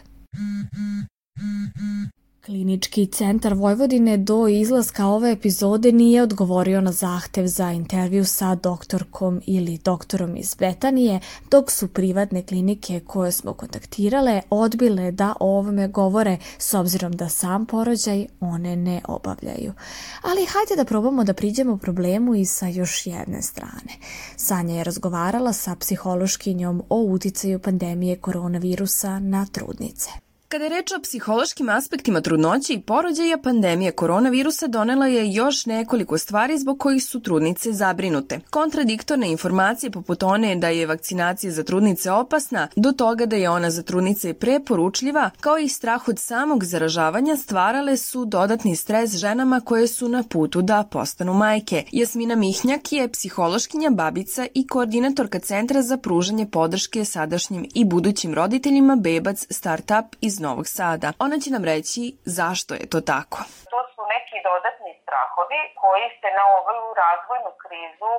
Klinički 2.45 3.05
centar 3.05 3.53
Vojvodine 3.53 4.17
do 4.17 4.47
izlaska 4.47 5.07
ove 5.07 5.31
epizode 5.31 5.91
nije 5.91 6.23
odgovorio 6.23 6.81
na 6.81 6.91
zahtev 6.91 7.47
za 7.47 7.71
intervju 7.71 8.25
sa 8.25 8.55
doktorkom 8.55 9.41
ili 9.45 9.77
doktorom 9.77 10.35
iz 10.35 10.55
Betanije, 10.55 11.19
dok 11.51 11.71
su 11.71 11.88
privatne 11.88 12.43
klinike 12.45 13.00
koje 13.00 13.31
smo 13.31 13.53
kontaktirale 13.53 14.41
odbile 14.50 15.12
da 15.12 15.33
o 15.39 15.57
ovome 15.57 15.88
govore 15.88 16.38
s 16.57 16.73
obzirom 16.73 17.12
da 17.12 17.29
sam 17.29 17.65
porođaj 17.65 18.25
one 18.39 18.75
ne 18.75 19.01
obavljaju. 19.07 19.73
Ali 20.21 20.45
hajde 20.45 20.75
da 20.75 20.85
probamo 20.85 21.23
da 21.23 21.33
priđemo 21.33 21.77
problemu 21.77 22.35
i 22.35 22.45
sa 22.45 22.67
još 22.67 23.07
jedne 23.07 23.41
strane. 23.41 23.93
Sanja 24.35 24.75
je 24.75 24.83
razgovarala 24.83 25.53
sa 25.53 25.75
psihološkinjom 25.75 26.83
o 26.89 27.01
uticaju 27.01 27.59
pandemije 27.59 28.15
koronavirusa 28.15 29.19
na 29.19 29.45
trudnice. 29.45 30.09
Kada 30.53 30.65
je 30.65 30.69
reč 30.69 30.91
o 30.91 31.01
psihološkim 31.01 31.69
aspektima 31.69 32.22
trudnoće 32.22 32.74
i 32.74 32.81
porođaja, 32.81 33.38
pandemija 33.38 33.91
koronavirusa 33.91 34.67
donela 34.67 35.07
je 35.07 35.33
još 35.33 35.65
nekoliko 35.65 36.17
stvari 36.17 36.57
zbog 36.57 36.79
kojih 36.79 37.03
su 37.03 37.19
trudnice 37.19 37.72
zabrinute. 37.72 38.39
Kontradiktorne 38.50 39.31
informacije 39.31 39.91
poput 39.91 40.24
one 40.24 40.55
da 40.55 40.67
je 40.67 40.86
vakcinacija 40.86 41.51
za 41.51 41.63
trudnice 41.63 42.12
opasna, 42.12 42.67
do 42.75 42.91
toga 42.91 43.25
da 43.25 43.36
je 43.36 43.50
ona 43.50 43.72
za 43.72 43.83
trudnice 43.83 44.33
preporučljiva, 44.33 45.29
kao 45.39 45.57
i 45.57 45.69
strah 45.69 46.07
od 46.07 46.19
samog 46.19 46.63
zaražavanja 46.63 47.38
stvarale 47.38 47.98
su 47.98 48.25
dodatni 48.25 48.75
stres 48.75 49.12
ženama 49.12 49.60
koje 49.60 49.88
su 49.88 50.10
na 50.10 50.24
putu 50.24 50.62
da 50.62 50.83
postanu 50.91 51.33
majke. 51.33 51.83
Jasmina 51.91 52.36
Mihnjak 52.36 52.91
je 52.91 53.12
psihološkinja, 53.12 53.89
babica 53.89 54.48
i 54.53 54.67
koordinatorka 54.67 55.39
Centra 55.39 55.81
za 55.81 55.98
pružanje 55.98 56.45
podrške 56.45 57.05
sadašnjim 57.05 57.65
i 57.74 57.86
budućim 57.86 58.33
roditeljima 58.33 58.95
Bebac 58.95 59.45
Startup 59.50 60.15
iz 60.22 60.42
Novog 60.45 60.67
Sada. 60.77 61.07
Ona 61.25 61.35
će 61.43 61.50
nam 61.55 61.63
reći 61.73 62.01
zašto 62.39 62.71
je 62.79 62.85
to 62.93 63.00
tako. 63.13 63.39
To 63.75 63.79
su 63.93 64.01
neki 64.15 64.38
dodatni 64.50 64.91
strahovi 65.01 65.62
koji 65.81 66.05
se 66.19 66.29
na 66.39 66.43
ovu 66.57 66.88
razvojnu 67.03 67.51
krizu 67.63 68.13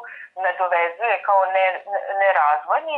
nadovezuje 0.46 1.14
kao 1.28 1.40
ne, 1.56 1.66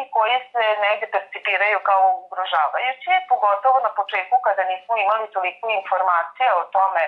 i 0.02 0.10
koji 0.16 0.36
se 0.52 0.64
negde 0.86 1.06
percipiraju 1.14 1.78
kao 1.90 2.02
ugrožavajući, 2.24 3.12
pogotovo 3.32 3.78
na 3.86 3.92
početku 4.00 4.36
kada 4.46 4.62
nismo 4.72 4.92
imali 5.04 5.26
toliko 5.36 5.64
informacija 5.80 6.50
o 6.60 6.68
tome 6.76 7.02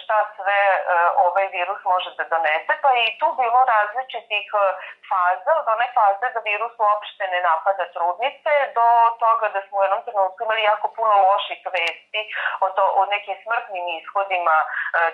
šta 0.00 0.18
sve 0.36 0.60
e, 0.74 0.78
ovaj 1.26 1.46
virus 1.46 1.80
može 1.84 2.10
da 2.18 2.24
donese, 2.24 2.72
pa 2.82 2.90
i 2.94 3.18
tu 3.20 3.28
bilo 3.42 3.60
različitih 3.74 4.46
e, 4.54 4.64
faza, 5.08 5.50
od 5.60 5.66
one 5.74 5.88
faze 5.96 6.26
da 6.34 6.40
virus 6.50 6.74
uopšte 6.78 7.24
ne 7.32 7.40
napada 7.48 7.86
trudnice, 7.94 8.52
do 8.78 8.88
toga 9.24 9.48
da 9.48 9.60
smo 9.66 9.78
u 9.78 9.82
jednom 9.82 10.02
trenutku 10.06 10.38
imali 10.42 10.62
jako 10.62 10.88
puno 10.96 11.14
loših 11.28 11.60
vesti 11.74 12.22
o, 12.64 12.66
to, 12.76 12.84
o 13.00 13.02
nekim 13.14 13.36
smrtnim 13.42 13.84
ishodima 13.98 14.56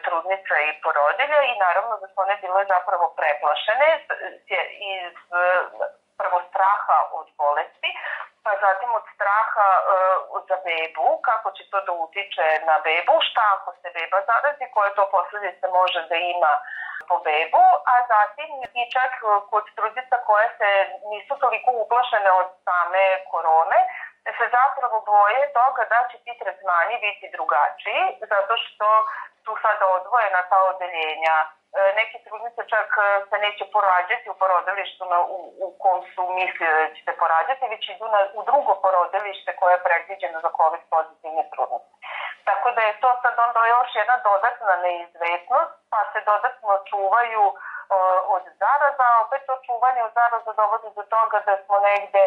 trudnica 0.05 0.55
i 0.61 0.81
porodilja 0.83 1.41
i 1.43 1.59
naravno 1.67 1.95
da 1.97 2.07
su 2.09 2.17
one 2.25 2.37
bile 2.43 2.65
zapravo 2.75 3.07
preplašene 3.19 3.89
iz 4.97 5.17
prvo 6.21 6.39
straha 6.49 6.99
od 7.19 7.27
bolesti, 7.39 7.91
pa 8.45 8.53
zatim 8.65 8.91
od 8.99 9.05
straha 9.15 9.69
uh, 9.81 10.43
za 10.49 10.57
bebu, 10.67 11.09
kako 11.29 11.49
će 11.57 11.63
to 11.71 11.79
da 11.87 11.93
utiče 11.93 12.49
na 12.69 12.77
bebu, 12.87 13.15
šta 13.29 13.45
ako 13.57 13.71
se 13.81 13.89
beba 13.97 14.19
zarazi, 14.29 14.65
koje 14.75 14.91
to 14.95 15.05
posledice 15.17 15.65
može 15.79 16.01
da 16.11 16.17
ima 16.35 16.53
po 17.09 17.17
bebu, 17.27 17.65
a 17.93 17.95
zatim 18.15 18.51
i 18.81 18.83
čak 18.95 19.13
kod 19.51 19.65
trudica 19.77 20.17
koje 20.29 20.49
se 20.59 20.71
nisu 21.11 21.35
toliko 21.45 21.71
uplašene 21.83 22.31
od 22.41 22.49
same 22.67 23.05
korone, 23.31 23.81
se 24.39 24.45
zapravo 24.59 24.97
boje 25.13 25.43
toga 25.59 25.83
da 25.93 26.01
će 26.11 26.17
ti 26.25 26.33
tretmani 26.41 26.97
biti 27.07 27.35
drugačiji, 27.37 28.03
zato 28.33 28.55
što 28.65 28.89
su 29.45 29.53
sada 29.63 29.85
odvojena 29.99 30.43
ta 30.51 30.59
odeljenja 30.73 31.37
E, 31.45 31.62
neke 31.73 32.19
trudnice 32.25 32.63
čak 32.73 32.89
e, 32.99 33.05
se 33.31 33.37
neće 33.39 33.65
porađati 33.73 34.31
u 34.31 34.35
porodilištu 34.35 35.05
na, 35.13 35.19
u, 35.37 35.39
u 35.65 35.67
kom 35.83 35.99
su 36.15 36.23
mislili 36.41 36.73
da 36.81 36.95
će 36.95 37.03
se 37.05 37.13
porađati, 37.23 37.73
već 37.75 37.89
idu 37.89 38.07
na, 38.15 38.21
u 38.35 38.43
drugo 38.49 38.73
porodilište 38.85 39.57
koje 39.57 39.73
je 39.75 39.85
predviđeno 39.87 40.41
za 40.41 40.51
COVID 40.59 40.83
pozitivne 40.95 41.45
trudnice. 41.53 41.93
Tako 42.49 42.69
da 42.77 42.81
je 42.83 43.01
to 43.03 43.11
sad 43.23 43.35
onda 43.47 43.61
još 43.67 43.91
jedna 43.95 44.17
dodatna 44.29 44.75
neizvesnost, 44.85 45.73
pa 45.93 46.01
se 46.13 46.21
dodatno 46.31 46.71
čuvaju 46.91 47.43
o, 47.97 47.99
od 48.35 48.45
zaraza, 48.63 49.07
a 49.13 49.21
opet 49.25 49.43
to 49.47 49.55
čuvanje 49.67 50.03
od 50.05 50.13
zaraza 50.19 50.53
dovodi 50.61 50.89
do 50.97 51.03
toga 51.15 51.39
da 51.49 51.55
smo 51.65 51.77
negde, 51.91 52.23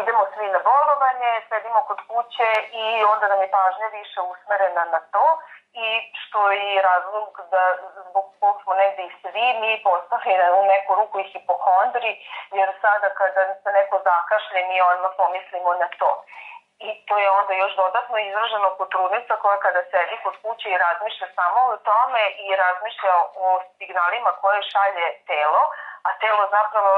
idemo 0.00 0.22
svi 0.34 0.46
na 0.54 0.60
bolovanje, 0.70 1.30
sedimo 1.48 1.80
kod 1.88 2.00
kuće 2.08 2.48
i 2.82 3.04
onda 3.12 3.26
nam 3.28 3.40
je 3.42 3.54
pažnja 3.56 3.88
više 3.98 4.20
usmerena 4.20 4.84
na 4.84 5.00
to 5.14 5.26
i 5.74 5.88
što 6.22 6.50
je 6.50 6.82
razlog 6.82 7.40
da 7.50 7.62
zbog 8.08 8.26
kog 8.40 8.62
smo 8.62 8.74
negde 8.74 9.02
i 9.02 9.14
svi 9.22 9.46
mi 9.60 9.82
postali 9.82 10.34
u 10.60 10.62
neku 10.72 10.94
ruku 10.94 11.20
i 11.20 11.30
hipohondri, 11.32 12.12
jer 12.52 12.68
sada 12.80 13.08
kada 13.14 13.54
se 13.62 13.72
neko 13.72 13.96
zakašlje 14.04 14.60
mi 14.68 14.80
odmah 14.80 15.12
pomislimo 15.16 15.74
na 15.74 15.88
to. 15.98 16.24
I 16.78 17.06
to 17.06 17.18
je 17.18 17.30
onda 17.30 17.52
još 17.54 17.76
dodatno 17.76 18.18
izraženo 18.18 18.68
kod 18.76 18.88
trudnica 18.90 19.36
koja 19.36 19.58
kada 19.60 19.82
sedi 19.90 20.16
kod 20.22 20.34
kuće 20.42 20.68
i 20.70 20.78
razmišlja 20.86 21.26
samo 21.34 21.60
o 21.72 21.76
tome 21.76 22.22
i 22.46 22.56
razmišlja 22.56 23.14
o 23.44 23.60
signalima 23.78 24.32
koje 24.42 24.70
šalje 24.72 25.06
telo, 25.26 25.62
a 26.06 26.10
telo 26.22 26.42
zapravo 26.56 26.90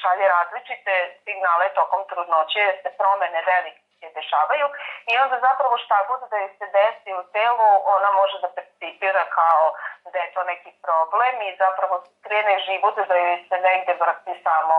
šalje 0.00 0.28
različite 0.28 0.94
signale 1.24 1.68
tokom 1.68 2.02
trudnoće, 2.08 2.64
se 2.82 2.90
promene 2.98 3.42
velike 3.52 3.83
dešavaju 4.18 4.66
i 5.10 5.12
onda 5.22 5.36
zapravo 5.48 5.74
šta 5.84 5.98
god 6.08 6.20
da 6.30 6.36
je 6.42 6.48
se 6.58 6.66
desi 6.76 7.10
u 7.20 7.22
telu, 7.34 7.68
ona 7.96 8.10
može 8.20 8.36
da 8.44 8.54
percipira 8.56 9.24
kao 9.38 9.64
da 10.12 10.18
je 10.22 10.32
to 10.34 10.42
neki 10.52 10.70
problem 10.86 11.34
i 11.48 11.56
zapravo 11.64 11.94
krene 12.24 12.54
život 12.68 12.94
da 13.10 13.14
joj 13.22 13.38
se 13.48 13.56
negde 13.68 13.92
vrti 14.02 14.34
samo, 14.46 14.76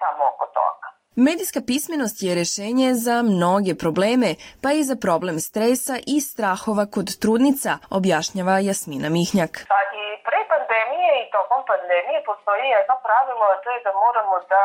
samo 0.00 0.22
oko 0.32 0.46
toga. 0.58 0.86
Medijska 1.28 1.60
pismenost 1.70 2.16
je 2.26 2.36
rešenje 2.40 2.88
za 3.06 3.16
mnoge 3.32 3.72
probleme, 3.84 4.30
pa 4.62 4.70
i 4.78 4.86
za 4.90 4.96
problem 5.06 5.36
stresa 5.48 5.94
i 6.14 6.16
strahova 6.30 6.84
kod 6.94 7.08
trudnica, 7.22 7.70
objašnjava 7.98 8.54
Jasmina 8.68 9.08
Mihnjak. 9.16 9.52
Pa 9.74 9.80
i 10.00 10.04
pre 10.26 10.40
pandemije 10.52 11.10
i 11.18 11.30
tokom 11.36 11.60
pandemije 11.72 12.18
postoji 12.30 12.66
jedno 12.76 12.94
pravilo, 13.06 13.44
a 13.52 13.60
to 13.62 13.68
je 13.74 13.80
da 13.86 13.92
moramo 14.04 14.34
da, 14.52 14.64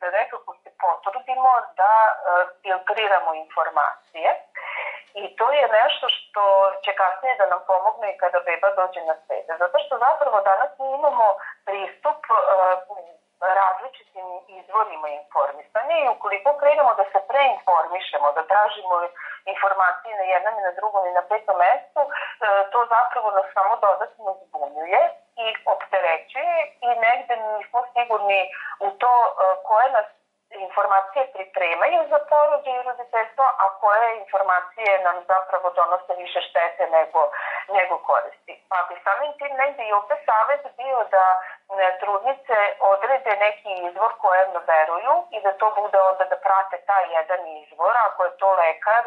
da 0.00 0.06
nekako 0.20 0.50
potrudimo 0.82 1.50
da 1.80 1.94
e, 2.10 2.12
filtriramo 2.62 3.34
informacije. 3.34 4.28
I 5.14 5.36
to 5.36 5.46
je 5.52 5.66
nešto 5.78 6.06
što 6.16 6.42
će 6.84 6.90
kasnije 7.00 7.34
da 7.40 7.46
nam 7.46 7.60
pomogne 7.66 8.06
i 8.10 8.18
kada 8.22 8.38
beba 8.48 8.68
dođe 8.80 9.00
na 9.10 9.16
sebe. 9.26 9.52
Zato 9.62 9.76
što 9.84 9.98
zapravo 9.98 10.40
danas 10.40 10.70
mi 10.78 10.88
imamo 10.98 11.26
pristup 11.66 12.20
uh, 12.30 12.38
različitim 13.58 14.26
izvorima 14.60 15.08
informisanja 15.08 15.96
i 15.98 16.12
ukoliko 16.14 16.50
krenemo 16.60 16.92
da 16.94 17.04
se 17.12 17.20
preinformišemo, 17.30 18.32
da 18.36 18.48
tražimo 18.52 18.94
informacije 19.54 20.12
na 20.16 20.24
jednom 20.32 20.54
i 20.58 20.66
na 20.68 20.72
drugom 20.78 21.06
i 21.06 21.16
na 21.18 21.22
petom 21.30 21.56
mestu, 21.64 22.02
uh, 22.04 22.12
to 22.72 22.78
zapravo 22.94 23.28
nas 23.30 23.48
samo 23.56 23.72
dodatno 23.86 24.36
zbunjuje 24.42 25.00
i 25.44 25.46
opterećuje 25.74 26.54
i 26.86 26.88
negde 27.06 27.34
nismo 27.36 27.80
sigurni 27.92 28.40
u 28.86 28.90
to 28.90 29.12
koje 29.68 29.90
nas 29.90 30.08
informacije 30.66 31.32
pripremaju 31.34 32.00
za 32.12 32.18
porođaj 32.30 32.74
i 32.76 32.86
roditeljstvo, 32.88 33.44
a 33.62 33.64
koje 33.80 34.18
informacije 34.18 34.90
nam 35.06 35.16
zapravo 35.32 35.70
donose 35.70 36.12
više 36.22 36.40
štete 36.48 36.84
nego, 36.96 37.20
nego 37.76 37.94
koristi. 37.98 38.54
Pa 38.70 38.78
bi 38.88 38.94
samim 39.04 39.32
tim 39.38 39.52
negde 39.56 39.82
i 39.84 39.92
ovde 39.92 40.16
savjet 40.26 40.62
bio 40.76 40.98
da 41.14 41.24
trudnice 42.00 42.58
odrede 42.92 43.32
neki 43.46 43.70
izvor 43.88 44.12
kojem 44.24 44.50
veruju 44.70 45.14
i 45.36 45.38
da 45.44 45.52
to 45.60 45.66
bude 45.80 45.98
onda 46.10 46.24
da 46.32 46.36
prate 46.46 46.76
taj 46.90 47.04
jedan 47.18 47.42
izvor, 47.62 47.94
ako 48.06 48.20
je 48.26 48.36
to 48.40 48.48
lekar, 48.62 49.02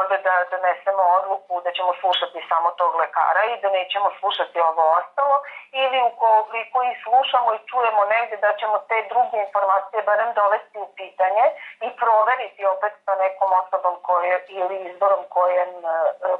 onda 0.00 0.16
da 0.26 0.34
donesemo 0.52 1.02
odluku 1.18 1.54
da 1.64 1.70
ćemo 1.76 1.92
slušati 2.00 2.38
samo 2.50 2.68
tog 2.80 2.92
lekara 3.02 3.42
i 3.44 3.60
da 3.62 3.68
nećemo 3.78 4.08
slušati 4.20 4.58
ovo 4.70 4.82
ostalo, 4.98 5.36
ili 5.82 5.98
ukoliko 6.10 6.78
i 6.90 6.92
slušamo 7.04 7.48
i 7.54 7.64
čujemo 7.70 8.02
negde 8.14 8.36
da 8.44 8.50
ćemo 8.60 8.76
te 8.88 8.98
druge 9.12 9.36
informacije 9.46 9.98
barem 10.10 10.30
dovesti 10.40 10.76
u 10.84 10.86
pitanje 11.00 11.44
i 11.86 11.88
proveriti 12.02 12.62
opet 12.74 12.92
sa 13.04 13.12
nekom 13.22 13.50
osobom 13.60 13.94
koje, 14.08 14.34
ili 14.60 14.76
izborom 14.90 15.22
kojem, 15.36 15.70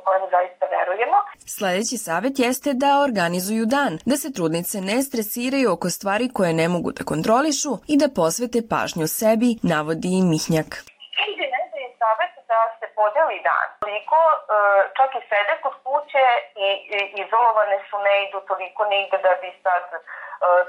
kojem 0.04 0.24
zaista 0.34 0.64
verujemo. 0.76 1.18
Sledeći 1.56 1.96
savet 2.06 2.34
jeste 2.46 2.70
da 2.82 2.90
organizuju 3.08 3.64
dan, 3.76 3.92
da 4.10 4.16
se 4.22 4.28
trudnice 4.36 4.76
ne 4.90 4.98
stresiraju 5.08 5.61
oko 5.74 5.88
stvari 5.96 6.26
koje 6.36 6.52
ne 6.60 6.66
mogu 6.74 6.90
da 6.98 7.02
kontrolišu 7.12 7.72
i 7.92 7.94
da 8.02 8.06
posvete 8.20 8.58
pažnju 8.72 9.06
sebi, 9.20 9.50
navodi 9.72 10.14
Mihnjak. 10.30 10.70
Ide 11.32 11.46
negde 11.56 11.78
je 11.84 11.90
savet 12.00 12.32
da 12.50 12.60
se 12.78 12.86
podeli 12.98 13.38
dan. 13.48 13.68
Toliko 13.84 14.18
e, 14.30 14.34
čak 14.98 15.10
i 15.18 15.22
sede 15.30 15.54
kod 15.64 15.74
kuće 15.84 16.26
i 16.66 16.68
izolovane 17.24 17.78
su, 17.86 17.96
ne 18.06 18.14
idu 18.24 18.38
toliko 18.50 18.82
nigde 18.92 19.18
da 19.26 19.32
bi 19.42 19.48
sad 19.64 19.84
e, 19.94 19.98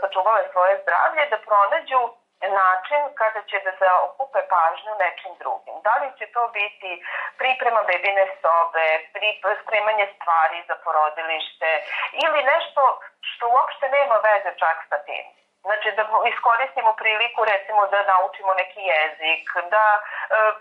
sačuvale 0.02 0.44
svoje 0.54 0.74
zdravlje, 0.84 1.24
da 1.32 1.38
pronađu 1.48 2.02
način 2.50 3.02
kada 3.20 3.42
će 3.50 3.58
da 3.66 3.72
okupe 4.08 4.40
pažnju 4.56 4.94
nečim 5.00 5.34
drugim. 5.42 5.76
Da 5.88 5.94
li 6.02 6.10
će 6.18 6.26
to 6.36 6.48
biti 6.48 6.92
priprema 7.38 7.82
bebine 7.90 8.26
sobe, 8.42 8.88
spremanje 9.64 10.08
stvari 10.16 10.64
za 10.68 10.76
porodilište 10.84 11.70
ili 12.26 12.44
nešto 12.44 13.00
što 13.22 13.44
uopšte 13.50 13.90
nema 13.90 14.16
veze 14.16 14.52
čak 14.62 14.78
sa 14.90 14.98
tim. 14.98 15.26
Znači 15.68 15.92
da 15.98 16.04
iskoristimo 16.32 16.92
priliku 17.02 17.46
recimo 17.46 17.82
da 17.88 18.10
naučimo 18.14 18.54
neki 18.54 18.82
jezik, 18.94 19.46
da 19.74 19.86
e, 19.96 20.02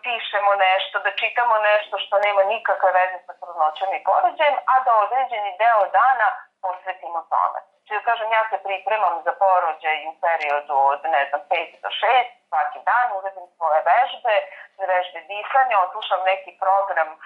pišemo 0.03 0.53
nešto, 0.67 0.99
da 0.99 1.11
čitamo 1.23 1.55
nešto 1.59 1.99
što 1.99 2.15
nema 2.27 2.43
nikakve 2.43 2.91
veze 2.93 3.19
sa 3.27 3.33
trudnoćom 3.41 3.95
i 3.95 4.05
porođajem, 4.05 4.57
a 4.73 4.75
da 4.85 4.93
određeni 5.05 5.57
deo 5.63 5.83
dana 6.01 6.29
posvetimo 6.63 7.21
tome. 7.31 7.72
Znači 7.83 8.05
da 8.05 8.11
kažem, 8.11 8.33
ja 8.33 8.45
se 8.51 8.59
pripremam 8.67 9.15
za 9.27 9.33
porođaj 9.43 9.99
u 10.11 10.13
periodu 10.25 10.75
od, 10.93 11.01
ne 11.15 11.23
znam, 11.29 11.41
5 11.51 11.83
do 11.85 11.89
6, 11.89 12.27
svaki 12.49 12.81
dan 12.89 13.07
uradim 13.19 13.47
svoje 13.57 13.81
vežbe, 13.91 14.37
vežbe 14.93 15.21
disanja, 15.33 15.77
otušam 15.87 16.21
neki 16.33 16.53
program, 16.63 17.11
e, 17.13 17.19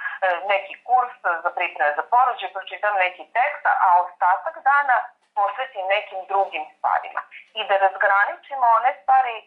neki 0.53 0.75
kurs 0.88 1.14
za 1.45 1.51
pripreme 1.59 1.92
za 1.99 2.05
porođaj, 2.12 2.53
pročitam 2.57 2.95
neki 3.05 3.25
tekst, 3.37 3.64
a 3.85 3.88
ostatak 4.05 4.55
dana 4.71 4.97
posvetim 5.38 5.87
nekim 5.87 6.21
drugim 6.31 6.64
stvarima 6.75 7.23
i 7.59 7.61
da 7.69 7.75
razgraničimo 7.85 8.66
one 8.79 8.92
stvari 9.01 9.37
e, 9.38 9.45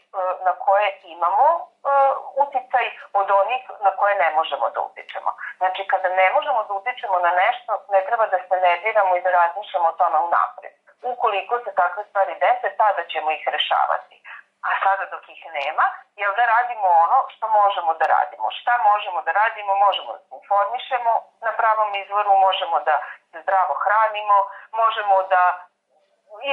na 0.48 0.54
koje 0.63 0.89
imamo 1.15 1.48
e, 1.58 1.62
uticaj 2.43 2.86
od 3.19 3.28
onih 3.41 3.63
na 3.86 3.91
koje 4.00 4.15
ne 4.24 4.30
možemo 4.38 4.69
da 4.69 4.80
utičemo. 4.89 5.32
Znači, 5.58 5.82
kada 5.91 6.10
ne 6.10 6.28
možemo 6.36 6.60
da 6.63 6.74
utičemo 6.74 7.17
na 7.19 7.32
nešto, 7.43 7.72
ne 7.93 8.02
treba 8.08 8.26
da 8.34 8.38
se 8.48 8.56
nerviramo 8.67 9.15
i 9.15 9.22
da 9.22 9.30
razmišljamo 9.39 9.88
o 9.89 9.98
tome 10.02 10.17
unapred. 10.28 10.74
Ukoliko 11.01 11.59
se 11.63 11.71
takve 11.75 12.03
stvari 12.09 12.35
dese, 12.39 12.77
tada 12.77 13.03
ćemo 13.12 13.31
ih 13.31 13.43
rešavati. 13.47 14.15
A 14.67 14.69
sada 14.83 15.05
dok 15.12 15.29
ih 15.29 15.45
nema, 15.53 15.85
jel 16.15 16.31
da 16.35 16.45
radimo 16.45 16.88
ono 17.05 17.17
što 17.33 17.47
možemo 17.47 17.93
da 17.93 18.05
radimo. 18.05 18.47
Šta 18.59 18.73
možemo 18.91 19.21
da 19.21 19.31
radimo? 19.31 19.75
Možemo 19.75 20.13
da 20.13 20.19
se 20.19 20.35
informišemo 20.35 21.12
na 21.41 21.51
pravom 21.51 21.95
izvoru, 21.95 22.31
možemo 22.47 22.79
da 22.79 22.95
zdravo 23.41 23.73
hranimo, 23.83 24.38
možemo 24.71 25.23
da 25.23 25.43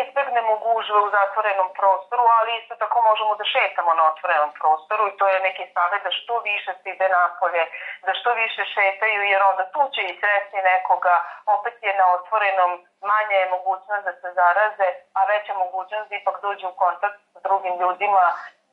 izbegnemo 0.00 0.52
gužve 0.56 0.98
u 1.00 1.10
zatvorenom 1.10 1.68
prostoru, 1.78 2.24
ali 2.38 2.50
isto 2.60 2.74
tako 2.82 2.98
možemo 3.02 3.34
da 3.40 3.44
šetamo 3.44 3.94
na 3.94 4.04
otvorenom 4.12 4.52
prostoru 4.60 5.02
i 5.08 5.16
to 5.18 5.28
je 5.28 5.40
neki 5.48 5.64
savjet 5.74 6.02
da 6.02 6.10
što 6.10 6.34
više 6.38 6.72
se 6.80 6.90
ide 6.90 7.08
napolje, 7.08 7.62
da 8.06 8.12
što 8.14 8.30
više 8.42 8.62
šetaju 8.74 9.22
jer 9.22 9.42
onda 9.42 9.64
tu 9.74 9.82
će 9.94 10.02
i 10.02 10.18
sresti 10.20 10.58
nekoga, 10.72 11.14
opet 11.46 11.74
je 11.82 11.92
na 12.00 12.06
otvorenom 12.16 12.70
manje 13.10 13.36
je 13.36 13.52
mogućnost 13.56 14.04
da 14.04 14.12
se 14.12 14.28
zaraze, 14.40 14.88
a 15.18 15.20
veća 15.24 15.54
mogućnost 15.54 16.08
da 16.08 16.16
ipak 16.16 16.36
dođe 16.42 16.66
u 16.66 16.78
kontakt 16.82 17.18
s 17.34 17.42
drugim 17.42 17.74
ljudima, 17.82 18.24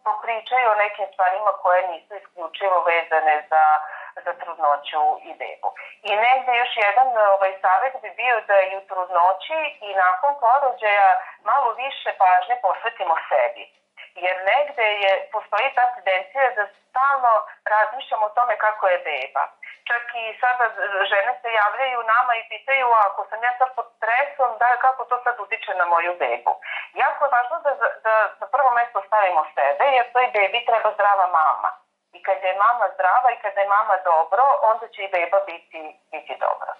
popričaju 0.03 0.65
o 0.71 0.81
nekim 0.83 1.07
stvarima 1.13 1.51
koje 1.63 1.87
nisu 1.87 2.11
isključivo 2.15 2.77
vezane 2.91 3.35
za 3.49 3.63
za 4.25 4.33
trudnoću 4.41 5.03
i 5.29 5.31
bebu. 5.41 5.69
I 6.09 6.11
negde 6.15 6.51
još 6.57 6.73
jedan 6.87 7.07
ovaj, 7.33 7.53
savjet 7.61 7.93
bi 8.01 8.09
bio 8.21 8.41
da 8.49 8.61
i 8.61 8.77
u 8.77 8.81
trudnoći 8.89 9.59
i 9.87 9.89
nakon 9.95 10.31
porođaja 10.39 11.09
malo 11.43 11.69
više 11.73 12.09
pažnje 12.17 12.55
posvetimo 12.61 13.15
sebi. 13.29 13.63
Jer 14.15 14.35
negde 14.51 14.87
je, 15.03 15.11
postoji 15.31 15.69
ta 15.75 15.85
tendencija 15.95 16.51
da 16.57 16.63
stalno 16.89 17.33
razmišljamo 17.65 18.25
o 18.25 18.35
tome 18.37 18.57
kako 18.57 18.87
je 18.87 18.97
beba. 18.97 19.43
Čak 19.89 20.03
i 20.23 20.37
sada 20.41 20.65
žene 21.11 21.33
se 21.41 21.49
javljaju 21.61 22.03
nama 22.13 22.35
i 22.35 22.47
pitaju 22.49 22.87
ako 23.07 23.25
sam 23.29 23.43
ja 23.43 23.53
sad 23.57 23.69
pod 23.75 23.87
stresom, 23.97 24.51
da 24.59 24.77
kako 24.85 25.05
to 25.05 25.17
sad 25.23 25.39
utiče 25.39 25.73
na 25.75 25.85
moju 25.85 26.13
bebu. 26.19 26.53
Jako 26.93 27.25
je 27.25 27.33
važno 27.35 27.59
da, 27.65 27.71
da 28.05 28.15
na 28.41 28.47
prvo 28.47 28.69
mesto 28.71 29.03
stavimo 29.07 29.45
sebe, 29.55 29.85
jer 29.95 30.11
toj 30.13 30.27
bebi 30.33 30.65
treba 30.65 30.89
zdrava 30.93 31.27
mama. 31.27 31.82
I 32.17 32.19
kada 32.27 32.45
je 32.49 32.61
mama 32.65 32.85
zdrava 32.95 33.29
i 33.31 33.41
kada 33.43 33.59
je 33.61 33.73
mama 33.77 33.95
dobro, 34.11 34.43
onda 34.71 34.85
će 34.93 34.99
i 35.03 35.11
beba 35.15 35.39
biti, 35.49 35.79
biti 36.11 36.33
dobra. 36.45 36.73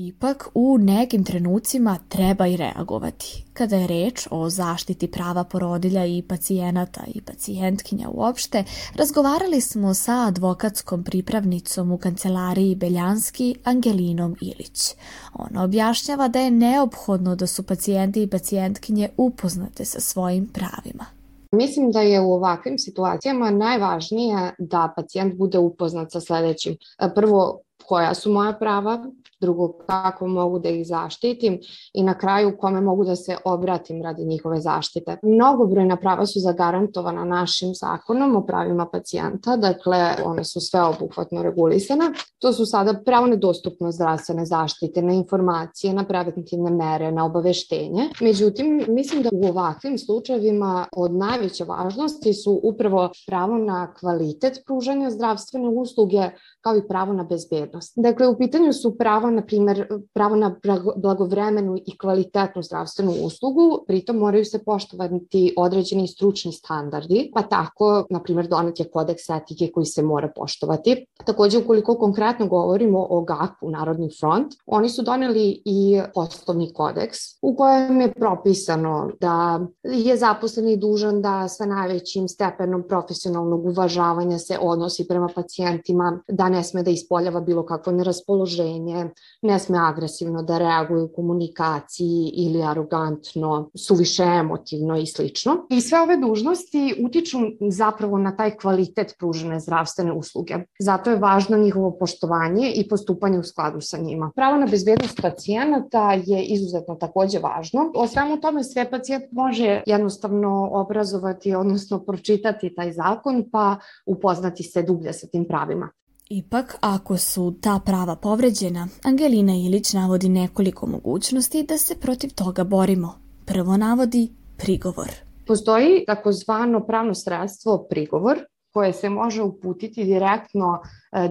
Ipak 0.00 0.48
u 0.54 0.78
nekim 0.78 1.24
trenucima 1.24 1.98
treba 2.08 2.46
i 2.46 2.56
reagovati. 2.56 3.44
Kada 3.54 3.76
je 3.76 3.86
reč 3.86 4.28
o 4.30 4.50
zaštiti 4.50 5.10
prava 5.10 5.44
porodilja 5.44 6.04
i 6.04 6.24
pacijenata 6.28 7.00
i 7.14 7.24
pacijentkinja 7.24 8.08
uopšte, 8.08 8.64
razgovarali 8.98 9.60
smo 9.60 9.94
sa 9.94 10.26
advokatskom 10.28 11.04
pripravnicom 11.04 11.92
u 11.92 11.98
kancelariji 11.98 12.74
Beljanski 12.74 13.54
Angelinom 13.64 14.36
Ilić. 14.40 14.94
Ona 15.34 15.64
objašnjava 15.64 16.28
da 16.28 16.40
je 16.40 16.50
neophodno 16.50 17.34
da 17.34 17.46
su 17.46 17.66
pacijenti 17.66 18.22
i 18.22 18.30
pacijentkinje 18.30 19.08
upoznate 19.16 19.84
sa 19.84 20.00
svojim 20.00 20.52
pravima. 20.52 21.17
Mislim 21.52 21.90
da 21.92 22.00
je 22.00 22.20
u 22.20 22.32
ovakvim 22.32 22.78
situacijama 22.78 23.50
najvažnije 23.50 24.54
da 24.58 24.92
pacijent 24.96 25.34
bude 25.34 25.58
upoznat 25.58 26.12
sa 26.12 26.20
sledećim. 26.20 26.76
Prvo, 27.14 27.60
koja 27.86 28.14
su 28.14 28.32
moja 28.32 28.52
prava, 28.52 29.04
drugo 29.40 29.72
kako 29.86 30.26
mogu 30.26 30.58
da 30.58 30.68
ih 30.68 30.86
zaštitim 30.86 31.60
i 31.94 32.02
na 32.02 32.18
kraju 32.18 32.56
kome 32.58 32.80
mogu 32.80 33.04
da 33.04 33.16
se 33.16 33.36
obratim 33.44 34.02
radi 34.02 34.24
njihove 34.24 34.60
zaštite. 34.60 35.16
Mnogobrojna 35.22 35.96
prava 35.96 36.26
su 36.26 36.40
zagarantovana 36.40 37.24
našim 37.24 37.74
zakonom 37.74 38.36
o 38.36 38.46
pravima 38.46 38.86
pacijenta, 38.86 39.56
dakle 39.56 40.14
one 40.24 40.44
su 40.44 40.60
sveobuhvatno 40.60 41.42
regulisane. 41.42 42.04
To 42.38 42.52
su 42.52 42.66
sada 42.66 42.94
pravo 43.04 43.26
na 43.26 43.36
dostupnost 43.36 43.96
zdravstvene 43.96 44.44
zaštite, 44.46 45.02
na 45.02 45.12
informacije, 45.12 45.92
na 45.94 46.04
preventivne 46.04 46.70
mere, 46.70 47.12
na 47.12 47.24
obaveštenje. 47.24 48.08
Međutim, 48.20 48.84
mislim 48.88 49.22
da 49.22 49.28
u 49.32 49.46
ovakvim 49.46 49.98
slučajevima 49.98 50.86
od 50.96 51.14
najveće 51.14 51.64
važnosti 51.64 52.34
su 52.34 52.60
upravo 52.62 53.10
pravo 53.26 53.58
na 53.58 53.94
kvalitet 53.94 54.62
pružanja 54.66 55.10
zdravstvene 55.10 55.68
usluge 55.68 56.30
kao 56.60 56.76
i 56.76 56.88
pravo 56.88 57.12
na 57.12 57.24
bezbednost. 57.24 57.92
Dakle, 57.96 58.28
u 58.28 58.38
pitanju 58.38 58.72
su 58.72 58.98
pravo, 58.98 59.27
na 59.30 59.42
primer, 59.42 59.86
pravo 60.14 60.36
na 60.36 60.56
blagovremenu 60.96 61.76
i 61.86 61.98
kvalitetnu 61.98 62.62
zdravstvenu 62.62 63.12
uslugu, 63.22 63.84
pritom 63.86 64.16
moraju 64.16 64.44
se 64.44 64.64
poštovati 64.64 65.54
određeni 65.56 66.08
stručni 66.08 66.52
standardi, 66.52 67.30
pa 67.34 67.42
tako, 67.42 68.06
na 68.10 68.22
primer, 68.22 68.48
donet 68.48 68.80
je 68.80 68.90
kodeks 68.90 69.30
etike 69.30 69.70
koji 69.72 69.86
se 69.86 70.02
mora 70.02 70.28
poštovati. 70.36 71.06
Takođe, 71.24 71.58
ukoliko 71.58 71.94
konkretno 71.94 72.46
govorimo 72.46 73.06
o 73.10 73.20
GAP-u, 73.22 73.70
Narodni 73.70 74.10
front, 74.20 74.54
oni 74.66 74.88
su 74.88 75.02
doneli 75.02 75.62
i 75.64 76.00
poslovni 76.14 76.72
kodeks 76.72 77.18
u 77.42 77.56
kojem 77.56 78.00
je 78.00 78.12
propisano 78.12 79.10
da 79.20 79.60
je 79.82 80.16
zaposleni 80.16 80.76
dužan 80.76 81.22
da 81.22 81.48
sa 81.48 81.66
najvećim 81.66 82.28
stepenom 82.28 82.82
profesionalnog 82.88 83.66
uvažavanja 83.66 84.38
se 84.38 84.58
odnosi 84.60 85.08
prema 85.08 85.28
pacijentima, 85.34 86.22
da 86.28 86.48
ne 86.48 86.64
sme 86.64 86.82
da 86.82 86.90
ispoljava 86.90 87.40
bilo 87.40 87.66
kakvo 87.66 87.92
neraspoloženje, 87.92 89.10
ne 89.42 89.58
sme 89.58 89.78
agresivno 89.78 90.42
da 90.42 90.58
reaguje 90.58 91.02
u 91.02 91.12
komunikaciji 91.12 92.32
ili 92.34 92.62
arogantno, 92.62 93.70
suviše 93.74 94.22
emotivno 94.22 94.96
i 94.96 95.06
slično. 95.06 95.66
I 95.70 95.80
sve 95.80 96.00
ove 96.00 96.16
dužnosti 96.16 96.94
utiču 97.04 97.38
zapravo 97.70 98.18
na 98.18 98.36
taj 98.36 98.56
kvalitet 98.56 99.14
pružene 99.18 99.60
zdravstvene 99.60 100.12
usluge. 100.12 100.54
Zato 100.80 101.10
je 101.10 101.16
važno 101.16 101.56
njihovo 101.58 101.96
poštovanje 101.98 102.72
i 102.74 102.88
postupanje 102.88 103.38
u 103.38 103.42
skladu 103.42 103.80
sa 103.80 103.98
njima. 103.98 104.30
Pravo 104.34 104.56
na 104.56 104.66
bezbednost 104.66 105.22
pacijenata 105.22 106.12
je 106.12 106.44
izuzetno 106.44 106.94
takođe 106.94 107.38
važno. 107.38 107.92
O 107.94 108.06
svemu 108.06 108.40
tome 108.40 108.64
sve 108.64 108.90
pacijent 108.90 109.24
može 109.32 109.82
jednostavno 109.86 110.68
obrazovati, 110.72 111.54
odnosno 111.54 112.04
pročitati 112.04 112.74
taj 112.74 112.92
zakon 112.92 113.44
pa 113.52 113.76
upoznati 114.06 114.62
se 114.62 114.82
dublje 114.82 115.12
sa 115.12 115.26
tim 115.26 115.44
pravima. 115.48 115.90
Ipak, 116.30 116.76
ako 116.80 117.16
su 117.16 117.54
ta 117.60 117.80
prava 117.86 118.16
povređena, 118.16 118.88
Angelina 119.04 119.52
Ilić 119.54 119.92
navodi 119.92 120.28
nekoliko 120.28 120.86
mogućnosti 120.86 121.62
da 121.62 121.78
se 121.78 121.94
protiv 122.00 122.30
toga 122.34 122.64
borimo. 122.64 123.14
Prvo 123.46 123.76
navodi 123.76 124.28
prigovor. 124.56 125.08
Postoji 125.46 126.04
takozvano 126.06 126.86
pravno 126.86 127.14
sredstvo 127.14 127.86
prigovor 127.90 128.38
koje 128.72 128.92
se 128.92 129.08
može 129.08 129.42
uputiti 129.42 130.04
direktno 130.04 130.82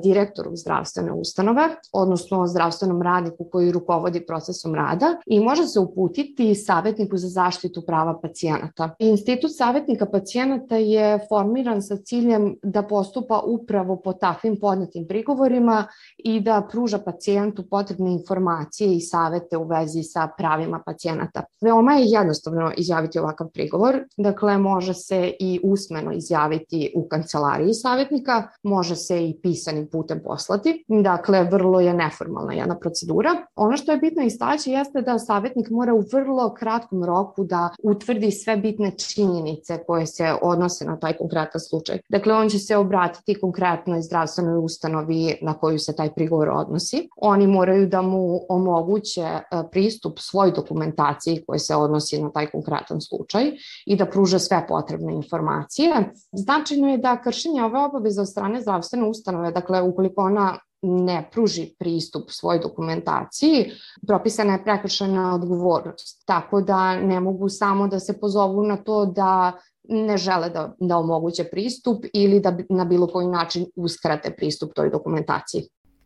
direktoru 0.04 0.56
zdravstvene 0.56 1.12
ustanove, 1.12 1.70
odnosno 1.94 2.48
zdravstvenom 2.48 3.02
radniku 3.02 3.46
koji 3.52 3.72
rukovodi 3.72 4.26
procesom 4.26 4.76
rada 4.76 5.06
i 5.26 5.40
može 5.40 5.68
se 5.68 5.80
uputiti 5.80 6.56
savjetniku 6.56 7.18
za 7.18 7.28
zaštitu 7.28 7.82
prava 7.86 8.20
pacijenata. 8.22 8.96
Institut 9.00 9.52
savjetnika 9.56 10.06
pacijenata 10.06 10.76
je 10.76 11.20
formiran 11.30 11.82
sa 11.82 11.98
ciljem 11.98 12.56
da 12.63 12.84
postupa 12.84 13.40
upravo 13.46 13.96
po 13.96 14.13
takvim 14.13 14.60
podnetim 14.60 15.08
prigovorima 15.08 15.88
i 16.18 16.40
da 16.40 16.68
pruža 16.72 16.98
pacijentu 17.00 17.70
potrebne 17.70 18.13
informacije 18.13 18.96
i 18.96 19.02
savete 19.02 19.58
u 19.58 19.68
vezi 19.68 20.04
sa 20.04 20.30
pravima 20.38 20.82
pacijenata. 20.86 21.44
Veoma 21.62 21.94
je 21.94 22.06
jednostavno 22.06 22.72
izjaviti 22.78 23.20
ovakav 23.20 23.48
prigovor, 23.54 24.04
dakle 24.18 24.58
može 24.58 24.94
se 24.94 25.34
i 25.40 25.60
usmeno 25.63 26.12
izjaviti 26.12 26.94
u 26.96 27.08
kancelariji 27.08 27.74
savjetnika, 27.74 28.48
može 28.63 28.96
se 28.96 29.30
i 29.30 29.40
pisati 29.42 29.66
pisanim 29.67 29.88
putem 29.88 30.19
poslati. 30.23 30.86
Dakle, 30.88 31.43
vrlo 31.43 31.80
je 31.80 31.93
neformalna 31.93 32.53
jedna 32.53 32.80
procedura. 32.80 33.30
Ono 33.56 33.77
što 33.77 33.91
je 33.91 33.97
bitno 33.97 34.23
istaći 34.23 34.71
jeste 34.71 35.01
da 35.01 35.19
savjetnik 35.19 35.69
mora 35.69 35.93
u 35.93 36.03
vrlo 36.13 36.53
kratkom 36.53 37.03
roku 37.03 37.43
da 37.43 37.69
utvrdi 37.84 38.32
sve 38.32 38.58
bitne 38.58 38.91
činjenice 38.91 39.84
koje 39.88 40.06
se 40.06 40.34
odnose 40.41 40.86
na 40.86 40.99
taj 40.99 41.17
konkretan 41.17 41.62
slučaj. 41.62 41.99
Dakle, 42.10 42.34
on 42.34 42.49
će 42.49 42.60
se 42.60 42.77
obratiti 42.77 43.39
konkretnoj 43.39 44.01
zdravstvenoj 44.01 44.58
ustanovi 44.63 45.38
na 45.41 45.53
koju 45.53 45.80
se 45.80 45.95
taj 45.95 46.13
prigovor 46.13 46.49
odnosi. 46.49 47.10
Oni 47.17 47.47
moraju 47.47 47.88
da 47.88 48.01
mu 48.01 48.39
omoguće 48.49 49.21
e, 49.21 49.43
pristup 49.71 50.19
svoj 50.19 50.51
dokumentaciji 50.51 51.43
koja 51.47 51.60
se 51.60 51.75
odnosi 51.75 52.21
na 52.21 52.32
taj 52.32 52.47
konkretan 52.47 53.01
slučaj 53.01 53.51
i 53.86 53.95
da 53.95 54.06
pruže 54.06 54.39
sve 54.39 54.65
potrebne 54.67 55.13
informacije. 55.13 56.12
Značajno 56.32 56.88
je 56.89 56.97
da 56.97 57.21
kršenje 57.21 57.63
ove 57.63 57.80
obaveze 57.80 58.21
od 58.21 58.30
strane 58.30 58.62
zdravstvene 58.62 59.08
ustanove, 59.08 59.51
Dakle, 59.60 59.82
ukoliko 59.82 60.22
ona 60.22 60.60
ne 60.82 61.30
pruži 61.32 61.76
pristup 61.80 62.30
svoj 62.30 62.60
dokumentaciji, 62.60 63.72
propisana 64.08 64.54
je 64.54 64.63
prekršena 64.63 65.36
odgovornost. 65.36 66.24
Tako 66.26 66.62
da 66.62 66.96
ne 66.96 67.20
mogu 67.20 67.50
samo 67.50 67.88
da 67.88 68.00
se 68.00 68.20
pozovu 68.20 68.63
na 68.63 68.78
to 68.78 69.06
da 69.06 69.54
ne 69.89 70.17
žele 70.17 70.50
da, 70.50 70.76
da 70.80 70.98
omoguće 70.98 71.43
pristup 71.43 72.06
ili 72.13 72.39
da 72.39 72.58
na 72.70 72.86
bilo 72.86 73.08
koji 73.08 73.28
način 73.28 73.65
uskrate 73.76 74.36
pristup 74.36 74.74
toj 74.76 74.89
dokumentaciji. 74.89 75.63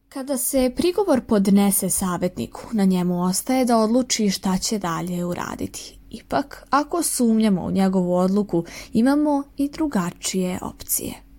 Kada 0.09 0.37
se 0.37 0.71
prigovor 0.75 1.21
podnese 1.27 1.89
savjetniku, 1.89 2.61
na 2.71 2.85
njemu 2.85 3.23
ostaje 3.23 3.65
da 3.65 3.77
odluči 3.77 4.29
šta 4.29 4.57
će 4.57 4.79
dalje 4.79 5.25
uraditi. 5.25 5.99
Ipak, 6.09 6.65
ako 6.69 7.03
sumnjamo 7.03 7.65
u 7.65 7.71
njegovu 7.71 8.15
odluku, 8.15 8.63
imamo 8.93 9.43
i 9.57 9.69
drugačije 9.69 10.59
opcije. 10.61 11.30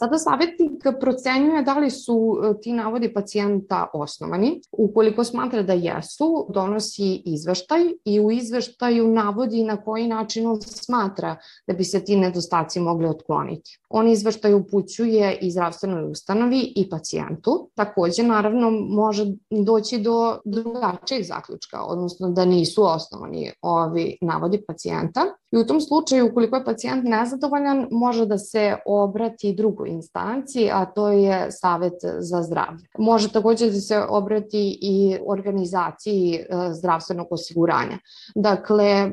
Sada 0.00 0.18
savjetnik 0.18 0.84
procenjuje 1.00 1.62
da 1.62 1.74
li 1.74 1.90
su 1.90 2.40
e, 2.44 2.60
ti 2.60 2.72
navodi 2.72 3.12
pacijenta 3.14 3.86
osnovani. 3.92 4.60
Ukoliko 4.72 5.24
smatra 5.24 5.62
da 5.62 5.72
jesu, 5.72 6.46
donosi 6.48 7.22
izveštaj 7.26 7.80
i 8.04 8.20
u 8.20 8.30
izveštaju 8.30 9.08
navodi 9.08 9.64
na 9.64 9.76
koji 9.76 10.08
način 10.08 10.46
on 10.46 10.60
smatra 10.60 11.36
da 11.66 11.74
bi 11.74 11.84
se 11.84 12.04
ti 12.04 12.16
nedostaci 12.16 12.80
mogli 12.80 13.08
otkloniti. 13.08 13.78
On 13.88 14.08
izveštaj 14.08 14.54
upućuje 14.54 15.38
i 15.42 15.50
zdravstvenoj 15.50 16.10
ustanovi 16.10 16.72
i 16.76 16.88
pacijentu. 16.90 17.70
Takođe, 17.74 18.22
naravno, 18.22 18.70
može 18.70 19.26
doći 19.50 19.98
do 19.98 20.38
drugačijeg 20.44 21.24
zaključka, 21.24 21.82
odnosno 21.82 22.30
da 22.30 22.44
nisu 22.44 22.84
osnovani 22.84 23.52
ovi 23.62 24.18
navodi 24.20 24.64
pacijenta. 24.66 25.20
I 25.52 25.56
u 25.56 25.66
tom 25.66 25.80
slučaju, 25.80 26.26
ukoliko 26.26 26.56
je 26.56 26.64
pacijent 26.64 27.04
nezadovoljan, 27.04 27.86
može 27.90 28.26
da 28.26 28.38
se 28.38 28.76
obrati 28.86 29.54
drugoj 29.54 29.88
instanciji, 29.88 30.70
a 30.72 30.84
to 30.84 31.08
je 31.08 31.46
Savet 31.50 31.98
za 32.18 32.42
zdravlje. 32.42 32.84
Može 32.98 33.32
takođe 33.32 33.70
da 33.70 33.80
se 33.80 33.98
obrati 34.08 34.78
i 34.82 35.18
organizaciji 35.26 36.34
e, 36.34 36.46
zdravstvenog 36.72 37.26
osiguranja. 37.30 37.98
Dakle, 38.34 39.10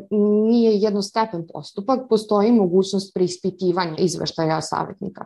nije 0.50 0.76
jednostepen 0.76 1.48
postupak, 1.54 2.00
postoji 2.10 2.52
mogućnost 2.52 3.14
preispitivanja 3.14 3.96
izveštaja 3.98 4.62
savjetnika. 4.62 5.26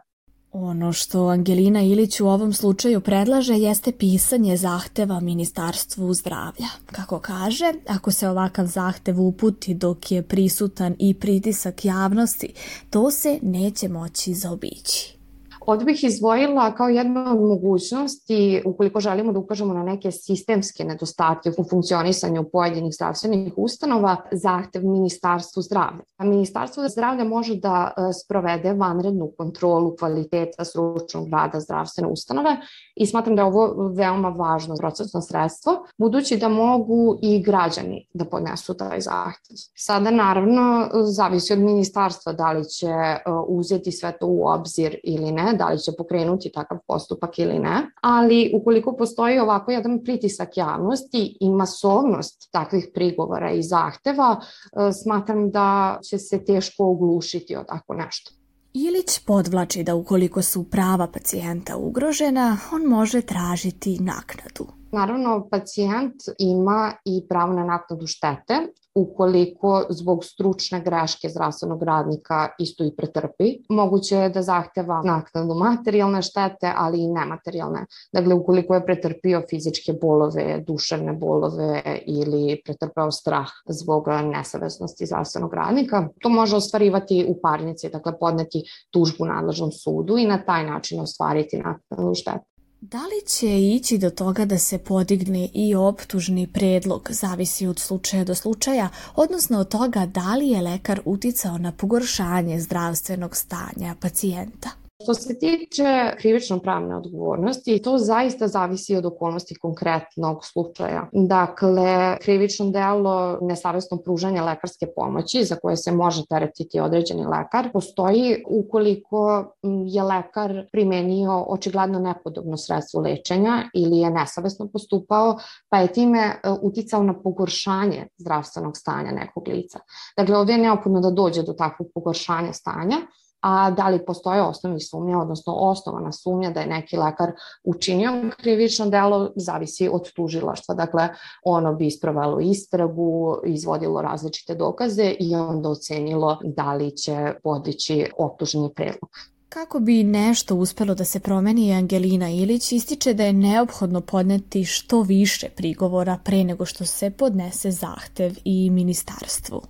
Ono 0.53 0.93
što 0.93 1.27
Angelina 1.27 1.81
Ilić 1.81 2.19
u 2.19 2.27
ovom 2.27 2.53
slučaju 2.53 3.01
predlaže 3.01 3.53
jeste 3.53 3.91
pisanje 3.91 4.57
zahteva 4.57 5.19
Ministarstvu 5.19 6.13
zdravlja. 6.13 6.67
Kako 6.85 7.19
kaže, 7.19 7.73
ako 7.87 8.11
se 8.11 8.29
ovakav 8.29 8.67
zahtev 8.67 9.21
uputi 9.21 9.73
dok 9.73 10.11
je 10.11 10.21
prisutan 10.21 10.95
i 10.99 11.13
pritisak 11.13 11.85
javnosti, 11.85 12.53
to 12.89 13.11
se 13.11 13.39
neće 13.41 13.87
moći 13.87 14.33
zaobići. 14.33 15.20
Ovdje 15.65 15.85
bih 15.85 16.03
izdvojila 16.03 16.75
kao 16.75 16.89
jedna 16.89 17.31
od 17.31 17.41
mogućnosti, 17.41 18.61
ukoliko 18.65 18.99
želimo 18.99 19.31
da 19.31 19.39
ukažemo 19.39 19.73
na 19.73 19.83
neke 19.83 20.11
sistemske 20.11 20.83
nedostatke 20.83 21.51
u 21.57 21.63
funkcionisanju 21.69 22.49
pojedinih 22.51 22.93
zdravstvenih 22.93 23.53
ustanova, 23.57 24.15
zahtev 24.31 24.85
Ministarstvu 24.85 25.61
zdravlja. 25.61 26.03
A 26.17 26.25
Ministarstvo 26.25 26.89
zdravlja 26.89 27.23
može 27.23 27.55
da 27.55 27.91
e, 27.97 28.13
sprovede 28.13 28.73
vanrednu 28.73 29.31
kontrolu 29.37 29.95
kvaliteta 29.99 30.65
stručnog 30.65 31.29
rada 31.29 31.59
zdravstvene 31.59 32.09
ustanove 32.09 32.57
i 32.95 33.05
smatram 33.05 33.35
da 33.35 33.41
je 33.41 33.45
ovo 33.45 33.89
veoma 33.95 34.29
važno 34.29 34.75
procesno 34.75 35.21
sredstvo, 35.21 35.85
budući 35.97 36.37
da 36.37 36.49
mogu 36.49 37.19
i 37.21 37.43
građani 37.43 38.07
da 38.13 38.25
podnesu 38.25 38.73
taj 38.73 39.01
zahtev. 39.01 39.55
Sada 39.75 40.11
naravno 40.11 40.89
zavisi 41.03 41.53
od 41.53 41.59
ministarstva 41.59 42.33
da 42.33 42.51
li 42.51 42.65
će 42.65 42.87
e, 42.87 43.21
uzeti 43.47 43.91
sve 43.91 44.17
to 44.19 44.27
u 44.27 44.47
obzir 44.47 44.95
ili 45.03 45.31
ne, 45.31 45.50
da 45.53 45.69
li 45.69 45.79
će 45.79 45.91
pokrenuti 45.97 46.51
takav 46.51 46.77
postupak 46.87 47.39
ili 47.39 47.59
ne, 47.59 47.91
ali 48.01 48.51
ukoliko 48.55 48.95
postoji 48.97 49.39
ovako 49.39 49.71
jedan 49.71 50.03
pritisak 50.03 50.57
javnosti 50.57 51.37
i 51.39 51.49
masovnost 51.49 52.49
takvih 52.51 52.87
prigovora 52.93 53.51
i 53.51 53.63
zahteva, 53.63 54.39
e, 54.39 54.91
smatram 55.03 55.51
da 55.51 55.99
će 56.09 56.17
se 56.17 56.45
teško 56.45 56.85
oglušiti 56.85 57.55
o 57.55 57.63
tako 57.63 57.93
nešto. 57.93 58.31
Ilić 58.73 59.19
podvlači 59.25 59.83
da 59.83 59.95
ukoliko 59.95 60.41
su 60.41 60.63
prava 60.63 61.07
pacijenta 61.07 61.77
ugrožena, 61.77 62.57
on 62.73 62.81
može 62.81 63.21
tražiti 63.21 63.97
naknadu. 63.99 64.80
Naravno, 64.91 65.47
pacijent 65.51 66.15
ima 66.39 66.93
i 67.05 67.27
pravo 67.29 67.53
na 67.53 67.63
naknadu 67.63 68.07
štete 68.07 68.53
ukoliko 68.95 69.83
zbog 69.89 70.25
stručne 70.25 70.81
greške 70.81 71.29
zdravstvenog 71.29 71.83
radnika 71.83 72.49
isto 72.59 72.83
i 72.83 72.95
pretrpi. 72.97 73.57
Moguće 73.69 74.15
je 74.15 74.29
da 74.29 74.41
zahteva 74.41 75.01
naknadu 75.05 75.53
materijalne 75.53 76.21
štete, 76.21 76.73
ali 76.75 77.03
i 77.03 77.07
nematerijalne. 77.07 77.85
Dakle, 78.13 78.35
ukoliko 78.35 78.75
je 78.75 78.85
pretrpio 78.85 79.43
fizičke 79.49 79.93
bolove, 80.01 80.63
duševne 80.67 81.13
bolove 81.13 81.81
ili 82.05 82.61
pretrpeo 82.65 83.11
strah 83.11 83.49
zbog 83.69 84.07
nesavesnosti 84.23 85.05
zdravstvenog 85.05 85.53
radnika, 85.53 86.07
to 86.21 86.29
može 86.29 86.55
ostvarivati 86.55 87.25
u 87.29 87.41
parnici, 87.41 87.89
dakle 87.89 88.19
podneti 88.19 88.63
tužbu 88.89 89.25
nadležnom 89.25 89.71
sudu 89.71 90.17
i 90.17 90.27
na 90.27 90.45
taj 90.45 90.65
način 90.65 90.99
ostvariti 90.99 91.57
naknadu 91.57 92.15
štete. 92.15 92.50
Da 92.81 92.97
li 92.97 93.27
će 93.27 93.61
ići 93.61 93.97
do 93.97 94.09
toga 94.09 94.45
da 94.45 94.57
se 94.59 94.77
podigne 94.77 95.49
i 95.53 95.75
optužni 95.75 96.47
predlog, 96.47 97.09
zavisi 97.11 97.67
od 97.67 97.79
slučaja 97.79 98.23
do 98.23 98.35
slučaja, 98.35 98.89
odnosno 99.15 99.59
od 99.59 99.69
toga 99.69 100.05
da 100.05 100.35
li 100.35 100.47
je 100.47 100.61
lekar 100.61 101.01
uticao 101.05 101.57
na 101.57 101.71
pogoršanje 101.71 102.59
zdravstvenog 102.59 103.35
stanja 103.35 103.95
pacijenta? 103.99 104.69
Što 105.03 105.13
se 105.13 105.39
tiče 105.39 106.13
krivično-pravne 106.17 106.95
odgovornosti, 106.95 107.81
to 107.81 107.97
zaista 107.97 108.47
zavisi 108.47 108.95
od 108.95 109.05
okolnosti 109.05 109.55
konkretnog 109.55 110.45
slučaja. 110.45 111.07
Dakle, 111.11 112.17
krivično 112.21 112.69
delo 112.69 113.37
nesavestno 113.41 113.97
pružanje 113.97 114.41
lekarske 114.41 114.87
pomoći 114.95 115.43
za 115.43 115.55
koje 115.55 115.77
se 115.77 115.91
može 115.91 116.25
teretiti 116.29 116.79
određeni 116.79 117.25
lekar 117.25 117.71
postoji 117.73 118.43
ukoliko 118.47 119.53
je 119.85 120.03
lekar 120.03 120.67
primenio 120.71 121.45
očigledno 121.47 121.99
nepodobno 121.99 122.57
sredstvo 122.57 123.01
lečenja 123.01 123.69
ili 123.73 123.97
je 123.97 124.09
nesavestno 124.09 124.67
postupao, 124.73 125.37
pa 125.69 125.77
je 125.77 125.93
time 125.93 126.19
e, 126.19 126.49
uticao 126.61 127.03
na 127.03 127.13
pogoršanje 127.21 128.07
zdravstvenog 128.17 128.77
stanja 128.77 129.11
nekog 129.11 129.47
lica. 129.47 129.79
Dakle, 130.17 130.37
ovdje 130.37 130.53
je 130.53 130.61
neophodno 130.61 131.01
da 131.01 131.11
dođe 131.11 131.43
do 131.43 131.53
takvog 131.53 131.87
pogoršanja 131.93 132.53
stanja, 132.53 132.97
a 133.41 133.71
da 133.71 133.89
li 133.89 134.05
postoje 134.05 134.41
osnovni 134.41 134.79
sumnje, 134.79 135.15
odnosno 135.17 135.53
osnovana 135.53 136.11
sumnja 136.11 136.51
da 136.51 136.59
je 136.59 136.67
neki 136.67 136.97
lekar 136.97 137.31
učinio 137.63 138.31
krivično 138.41 138.89
delo, 138.89 139.31
zavisi 139.35 139.89
od 139.91 140.13
tužilaštva. 140.13 140.75
Dakle, 140.75 141.09
ono 141.43 141.73
bi 141.73 141.87
isprovalo 141.87 142.39
istragu, 142.39 143.37
izvodilo 143.45 144.01
različite 144.01 144.55
dokaze 144.55 145.15
i 145.19 145.35
onda 145.35 145.69
ocenilo 145.69 146.39
da 146.43 146.73
li 146.73 146.91
će 146.97 147.33
podići 147.43 148.05
optuženi 148.17 148.73
predlog. 148.75 149.09
Kako 149.49 149.79
bi 149.79 150.03
nešto 150.03 150.55
uspelo 150.55 150.95
da 150.95 151.05
se 151.05 151.19
promeni, 151.19 151.73
Angelina 151.73 152.29
Ilić 152.29 152.71
ističe 152.71 153.13
da 153.13 153.23
je 153.23 153.33
neophodno 153.33 154.01
podneti 154.01 154.65
što 154.65 155.01
više 155.01 155.49
prigovora 155.55 156.19
pre 156.23 156.43
nego 156.43 156.65
što 156.65 156.85
se 156.85 157.09
podnese 157.09 157.71
zahtev 157.71 158.33
i 158.43 158.69
ministarstvu. 158.69 159.61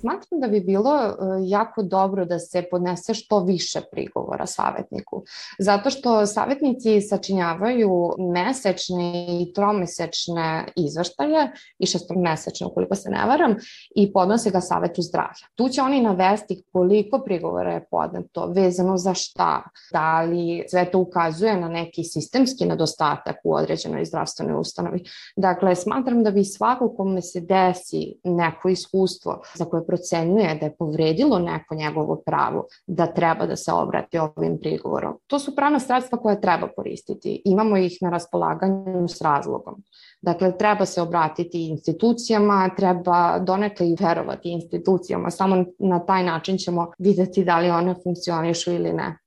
Smatram 0.00 0.40
da 0.40 0.48
bi 0.48 0.60
bilo 0.60 0.90
e, 0.96 1.12
jako 1.42 1.82
dobro 1.82 2.24
da 2.24 2.38
se 2.38 2.62
podnese 2.70 3.14
što 3.14 3.40
više 3.40 3.80
prigovora 3.92 4.46
savjetniku, 4.46 5.22
zato 5.58 5.90
što 5.90 6.26
savjetnici 6.26 7.00
sačinjavaju 7.00 8.10
mesečne 8.34 9.42
i 9.42 9.52
tromesečne 9.52 10.68
izvrštaje 10.76 11.52
i 11.78 11.86
šestomesečne, 11.86 12.66
ukoliko 12.66 12.94
se 12.94 13.10
ne 13.10 13.26
varam, 13.26 13.54
i 13.96 14.12
podnose 14.12 14.50
ga 14.50 14.60
savjetu 14.60 15.02
zdravlja. 15.02 15.46
Tu 15.54 15.68
će 15.68 15.82
oni 15.82 16.00
navesti 16.00 16.62
koliko 16.72 17.18
prigovora 17.18 17.72
je 17.72 17.86
podneto, 17.90 18.46
vezano 18.46 18.96
za 18.96 19.14
šta, 19.14 19.62
da 19.92 20.22
li 20.22 20.64
sve 20.70 20.90
to 20.90 20.98
ukazuje 20.98 21.56
na 21.60 21.68
neki 21.68 22.04
sistemski 22.04 22.66
nedostatak 22.66 23.36
u 23.44 23.54
određenoj 23.54 24.04
zdravstvenoj 24.04 24.60
ustanovi. 24.60 25.04
Dakle, 25.36 25.74
smatram 25.74 26.24
da 26.24 26.30
bi 26.30 26.44
svako 26.44 26.94
kome 26.96 27.22
se 27.22 27.40
desi 27.40 28.14
neko 28.24 28.68
iskustvo 28.68 29.42
za 29.54 29.64
koje 29.64 29.86
procenjuje 29.88 30.54
da 30.60 30.66
je 30.66 30.76
povredilo 30.78 31.38
neko 31.38 31.74
njegovo 31.74 32.16
pravo, 32.26 32.66
da 32.86 33.06
treba 33.06 33.46
da 33.46 33.56
se 33.56 33.72
obrati 33.72 34.18
ovim 34.18 34.58
prigovorom. 34.60 35.14
To 35.26 35.38
su 35.38 35.56
pravna 35.56 35.80
sredstva 35.80 36.18
koje 36.18 36.40
treba 36.40 36.68
koristiti. 36.76 37.42
Imamo 37.44 37.76
ih 37.76 37.98
na 38.00 38.10
raspolaganju 38.10 39.08
s 39.08 39.20
razlogom. 39.20 39.82
Dakle, 40.22 40.58
treba 40.58 40.86
se 40.86 41.02
obratiti 41.02 41.68
institucijama, 41.68 42.70
treba 42.76 43.38
donekle 43.38 43.88
i 43.88 43.96
verovati 44.00 44.50
institucijama. 44.50 45.30
Samo 45.30 45.64
na 45.78 45.98
taj 46.06 46.24
način 46.24 46.58
ćemo 46.58 46.90
videti 46.98 47.44
da 47.44 47.58
li 47.58 47.70
one 47.70 47.94
funkcionišu 48.02 48.72
ili 48.72 48.92
ne. 48.92 49.18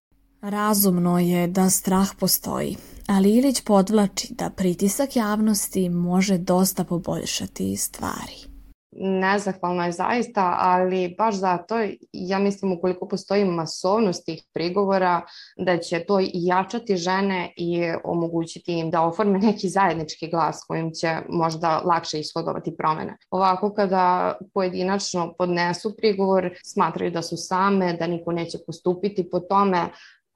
Razumno 0.42 1.20
je 1.20 1.48
da 1.48 1.70
strah 1.70 2.08
postoji, 2.20 2.76
ali 3.08 3.38
Ilić 3.38 3.62
podvlači 3.62 4.34
da 4.34 4.50
pritisak 4.50 5.16
javnosti 5.16 5.90
može 5.90 6.38
dosta 6.38 6.84
poboljšati 6.84 7.78
stvari 7.78 8.51
nezahvalno 8.92 9.86
je 9.86 9.92
zaista, 9.92 10.56
ali 10.60 11.16
baš 11.18 11.36
zato 11.36 11.76
ja 12.14 12.40
mislim 12.40 12.72
ukoliko 12.72 13.08
postoji 13.08 13.46
masovnost 13.46 14.26
tih 14.26 14.44
prigovora 14.54 15.22
da 15.58 15.78
će 15.78 16.00
to 16.00 16.20
jačati 16.34 16.96
žene 16.96 17.54
i 17.58 17.94
omogućiti 18.04 18.74
im 18.74 18.92
da 18.92 19.02
oforme 19.02 19.40
neki 19.40 19.70
zajednički 19.70 20.30
glas 20.30 20.64
kojim 20.68 20.92
će 20.92 21.18
možda 21.30 21.82
lakše 21.86 22.20
ishodovati 22.20 22.78
promene. 22.78 23.18
Ovako 23.30 23.74
kada 23.74 24.36
pojedinačno 24.54 25.34
podnesu 25.38 25.96
prigovor, 25.98 26.50
smatraju 26.64 27.12
da 27.12 27.22
su 27.22 27.38
same, 27.38 27.94
da 27.94 28.08
niko 28.08 28.32
neće 28.32 28.58
postupiti 28.68 29.30
po 29.30 29.40
tome, 29.40 29.90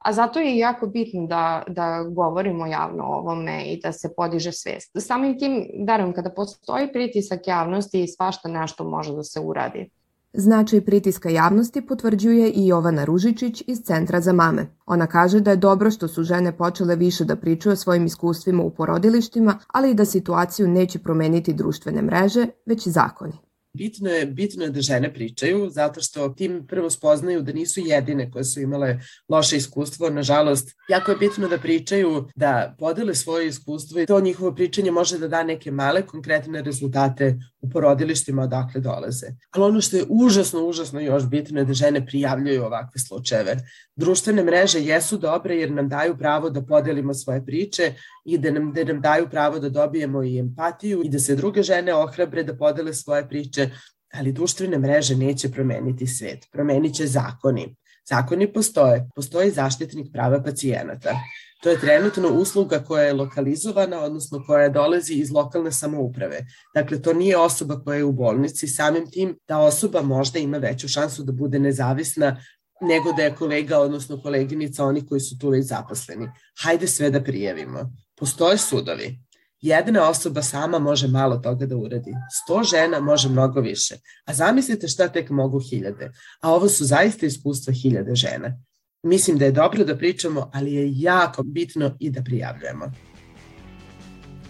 a 0.06 0.14
zato 0.14 0.40
je 0.40 0.58
jako 0.58 0.88
bitno 0.88 1.28
da, 1.28 1.64
da 1.68 2.04
govorimo 2.04 2.66
javno 2.66 3.04
o 3.04 3.16
ovome 3.16 3.64
i 3.66 3.80
da 3.82 3.92
se 3.92 4.14
podiže 4.16 4.52
svest. 4.52 4.92
Samim 5.00 5.40
tim, 5.40 5.68
verujem, 5.88 6.14
kada 6.14 6.30
postoji 6.30 6.92
pritisak 6.94 7.48
javnosti, 7.48 8.08
svašta 8.08 8.50
nešto 8.50 8.84
može 8.84 9.16
da 9.16 9.24
se 9.24 9.40
uradi. 9.40 9.90
Značaj 10.34 10.82
pritiska 10.82 11.30
javnosti 11.30 11.82
potvrđuje 11.82 12.50
i 12.50 12.68
Jovana 12.68 13.06
Ružičić 13.06 13.64
iz 13.68 13.82
Centra 13.82 14.22
za 14.22 14.34
mame. 14.34 14.68
Ona 14.86 15.08
kaže 15.08 15.40
da 15.40 15.52
je 15.52 15.58
dobro 15.58 15.92
što 15.92 16.08
su 16.08 16.24
žene 16.24 16.58
počele 16.58 16.96
više 16.96 17.26
da 17.26 17.36
pričaju 17.36 17.74
o 17.74 17.76
svojim 17.76 18.06
iskustvima 18.06 18.64
u 18.64 18.70
porodilištima, 18.70 19.60
ali 19.74 19.92
i 19.92 19.94
da 19.94 20.06
situaciju 20.06 20.68
neće 20.68 21.00
promeniti 21.00 21.54
društvene 21.54 22.02
mreže, 22.02 22.48
već 22.66 22.88
zakoni. 22.88 23.34
Bitno 23.76 24.10
je, 24.10 24.26
bitno 24.26 24.64
je 24.64 24.70
da 24.70 24.82
žene 24.82 25.14
pričaju, 25.14 25.70
zato 25.70 26.02
što 26.02 26.30
tim 26.30 26.66
prvo 26.68 26.90
spoznaju 26.90 27.42
da 27.42 27.54
nisu 27.54 27.82
jedine 27.86 28.32
koje 28.32 28.44
su 28.44 28.62
imale 28.62 29.00
loše 29.30 29.58
iskustvo. 29.58 30.10
Nažalost, 30.10 30.76
jako 30.90 31.12
je 31.12 31.18
bitno 31.18 31.48
da 31.48 31.58
pričaju, 31.58 32.28
da 32.36 32.76
podele 32.80 33.16
svoje 33.16 33.48
iskustvo 33.48 34.02
i 34.02 34.06
to 34.06 34.22
njihovo 34.22 34.56
pričanje 34.56 34.92
može 34.92 35.18
da 35.18 35.28
da 35.28 35.44
neke 35.44 35.72
male 35.72 36.02
konkretne 36.08 36.62
rezultate 36.62 37.36
u 37.66 37.70
porodilištima 37.70 38.44
odakle 38.44 38.82
dolaze. 38.82 39.28
Ali 39.52 39.64
ono 39.66 39.82
što 39.82 39.98
je 39.98 40.06
užasno, 40.10 40.66
užasno 40.66 41.00
još 41.00 41.26
bitno 41.30 41.60
je 41.60 41.66
da 41.66 41.74
žene 41.74 42.06
prijavljuju 42.06 42.66
ovakve 42.66 43.00
slučajeve. 43.00 43.58
Društvene 43.96 44.44
mreže 44.44 44.80
jesu 44.80 45.18
dobre 45.18 45.56
jer 45.56 45.72
nam 45.72 45.90
daju 45.90 46.18
pravo 46.18 46.50
da 46.50 46.62
podelimo 46.62 47.14
svoje 47.14 47.46
priče 47.46 47.94
i 48.26 48.38
da 48.38 48.52
nam, 48.52 48.74
da 48.74 48.84
nam 48.84 49.02
daju 49.02 49.30
pravo 49.30 49.60
da 49.60 49.70
dobijemo 49.70 50.24
i 50.24 50.40
empatiju 50.40 51.02
i 51.04 51.10
da 51.10 51.20
se 51.20 51.36
druge 51.36 51.64
žene 51.64 51.94
ohrabre 51.94 52.44
da 52.44 52.58
podele 52.58 52.94
svoje 52.94 53.28
priče, 53.30 53.70
ali 54.14 54.32
društvene 54.32 54.78
mreže 54.78 55.16
neće 55.16 55.52
promeniti 55.52 56.08
svet, 56.08 56.48
promenit 56.52 56.96
će 56.96 57.08
zakoni. 57.08 57.76
Zakoni 58.10 58.54
postoje, 58.54 59.10
postoji 59.16 59.52
zaštitnik 59.52 60.12
prava 60.14 60.44
pacijenata. 60.44 61.16
To 61.64 61.70
je 61.70 61.80
trenutno 61.80 62.30
usluga 62.30 62.80
koja 62.80 63.04
je 63.04 63.14
lokalizovana, 63.14 64.00
odnosno 64.00 64.44
koja 64.48 64.70
dolazi 64.70 65.14
iz 65.14 65.32
lokalne 65.32 65.72
samouprave. 65.72 66.46
Dakle, 66.76 67.02
to 67.02 67.14
nije 67.14 67.38
osoba 67.38 67.80
koja 67.84 67.98
je 67.98 68.04
u 68.04 68.12
bolnici, 68.12 68.68
samim 68.68 69.12
tim 69.12 69.38
ta 69.46 69.58
osoba 69.58 70.02
možda 70.02 70.40
ima 70.40 70.58
veću 70.58 70.88
šansu 70.88 71.24
da 71.24 71.32
bude 71.32 71.60
nezavisna 71.60 72.38
nego 72.82 73.12
da 73.12 73.24
je 73.24 73.36
kolega, 73.36 73.80
odnosno 73.80 74.22
koleginica, 74.22 74.86
oni 74.86 75.08
koji 75.08 75.22
su 75.22 75.38
tu 75.38 75.50
već 75.50 75.66
zaposleni. 75.66 76.30
Hajde 76.64 76.88
sve 76.88 77.10
da 77.10 77.24
prijavimo. 77.24 77.92
Postoje 78.16 78.58
sudovi. 78.58 79.20
Jedna 79.62 80.10
osoba 80.10 80.42
sama 80.42 80.80
može 80.80 81.08
malo 81.08 81.38
toga 81.38 81.66
da 81.66 81.78
uradi. 81.78 82.14
Sto 82.44 82.64
žena 82.64 83.00
može 83.00 83.30
mnogo 83.30 83.62
više. 83.62 83.96
A 84.26 84.34
zamislite 84.34 84.88
šta 84.88 85.08
tek 85.08 85.30
mogu 85.30 85.60
hiljade. 85.60 86.12
A 86.42 86.54
ovo 86.54 86.70
su 86.70 86.86
zaista 86.86 87.26
iskustva 87.26 87.74
hiljade 87.74 88.16
žena. 88.16 88.58
Mislim 89.06 89.38
da 89.38 89.46
je 89.46 89.52
dobro 89.52 89.84
da 89.84 89.98
pričamo, 89.98 90.50
ali 90.54 90.74
je 90.74 91.00
jako 91.00 91.44
bitno 91.44 91.92
i 92.00 92.10
da 92.10 92.24
prijavljujemo. 92.24 92.92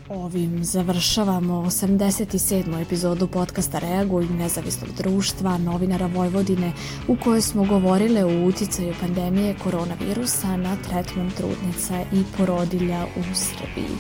Ovim 0.10 0.64
završavamo 0.64 1.54
87. 1.54 2.82
epizodu 2.82 3.28
podcasta 3.28 3.80
Reaguj 3.80 4.26
nezavisnog 4.26 4.90
društva 4.98 5.58
novinara 5.58 6.06
Vojvodine 6.06 6.72
u 7.08 7.16
kojoj 7.24 7.42
smo 7.42 7.66
govorile 7.66 8.24
o 8.24 8.48
uticaju 8.48 8.94
pandemije 9.02 9.56
koronavirusa 9.64 10.58
na 10.58 10.76
tretman 10.76 11.32
trudnica 11.32 12.02
i 12.14 12.24
porodilja 12.38 13.06
u 13.18 13.36
Srbiji. 13.36 13.96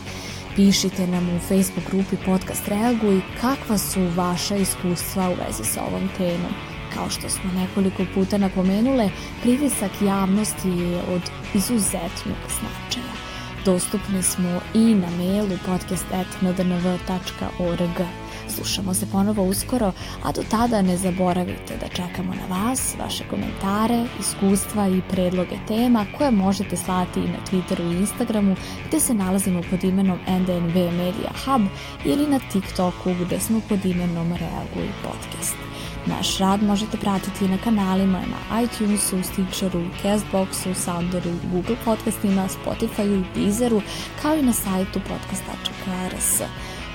Pišite 0.56 1.08
nam 1.08 1.30
u 1.30 1.40
Facebook 1.40 1.92
grupi 1.92 2.16
Podcast 2.26 2.68
Reaguj 2.68 3.22
kakva 3.42 3.78
su 3.78 4.00
vaša 4.16 4.56
iskustva 4.56 5.30
u 5.30 5.34
vezi 5.34 5.64
sa 5.64 5.82
ovom 5.84 6.10
temom. 6.18 6.75
Kao 6.96 7.10
što 7.10 7.30
smo 7.30 7.52
nekoliko 7.52 8.06
puta 8.14 8.38
napomenule, 8.38 9.10
pritisak 9.42 9.92
javnosti 10.02 10.70
je 10.70 10.98
od 10.98 11.22
izuzetnog 11.54 12.38
značaja. 12.60 13.16
Dostupni 13.66 14.24
smo 14.24 14.62
i 14.74 14.96
na 14.96 15.10
mailu 15.10 15.58
podcast.ndnv.org. 15.66 18.02
Slušamo 18.50 18.94
se 18.94 19.06
ponovo 19.12 19.44
uskoro, 19.44 19.92
a 20.24 20.32
do 20.32 20.44
tada 20.52 20.82
ne 20.82 20.98
zaboravite 20.98 21.78
da 21.80 21.88
čekamo 21.88 22.34
na 22.34 22.46
vas, 22.50 22.96
vaše 23.00 23.24
komentare, 23.30 24.06
iskustva 24.20 24.88
i 24.88 25.02
predloge 25.10 25.58
tema 25.68 26.06
koje 26.18 26.32
možete 26.32 26.78
slati 26.78 27.20
i 27.20 27.28
na 27.28 27.38
Twitteru 27.52 27.94
i 27.94 27.98
Instagramu 27.98 28.56
gde 28.88 29.00
se 29.00 29.14
nalazimo 29.14 29.62
pod 29.70 29.84
imenom 29.84 30.20
NDNV 30.28 30.76
Media 30.76 31.32
Hub 31.46 31.62
ili 32.06 32.28
na 32.28 32.40
TikToku 32.52 33.14
gde 33.26 33.40
smo 33.40 33.62
pod 33.70 33.86
imenom 33.86 34.34
Reaguj 34.34 34.90
Podcast. 35.04 35.75
Naš 36.08 36.38
rad 36.38 36.64
možete 36.64 36.98
pratiti 36.98 37.48
na 37.48 37.58
kanalima 37.58 38.20
na 38.20 38.62
iTunesu, 38.62 39.24
Stitcheru, 39.24 39.84
Castboxu, 40.04 40.74
Sounderu, 40.74 41.32
Google 41.52 41.76
podcastima, 41.86 42.48
Spotifyu 42.48 43.24
Deezeru, 43.36 43.82
kao 44.22 44.36
i 44.36 44.42
na 44.42 44.54
sajtu 44.54 45.00
podcast.rs. 45.00 46.42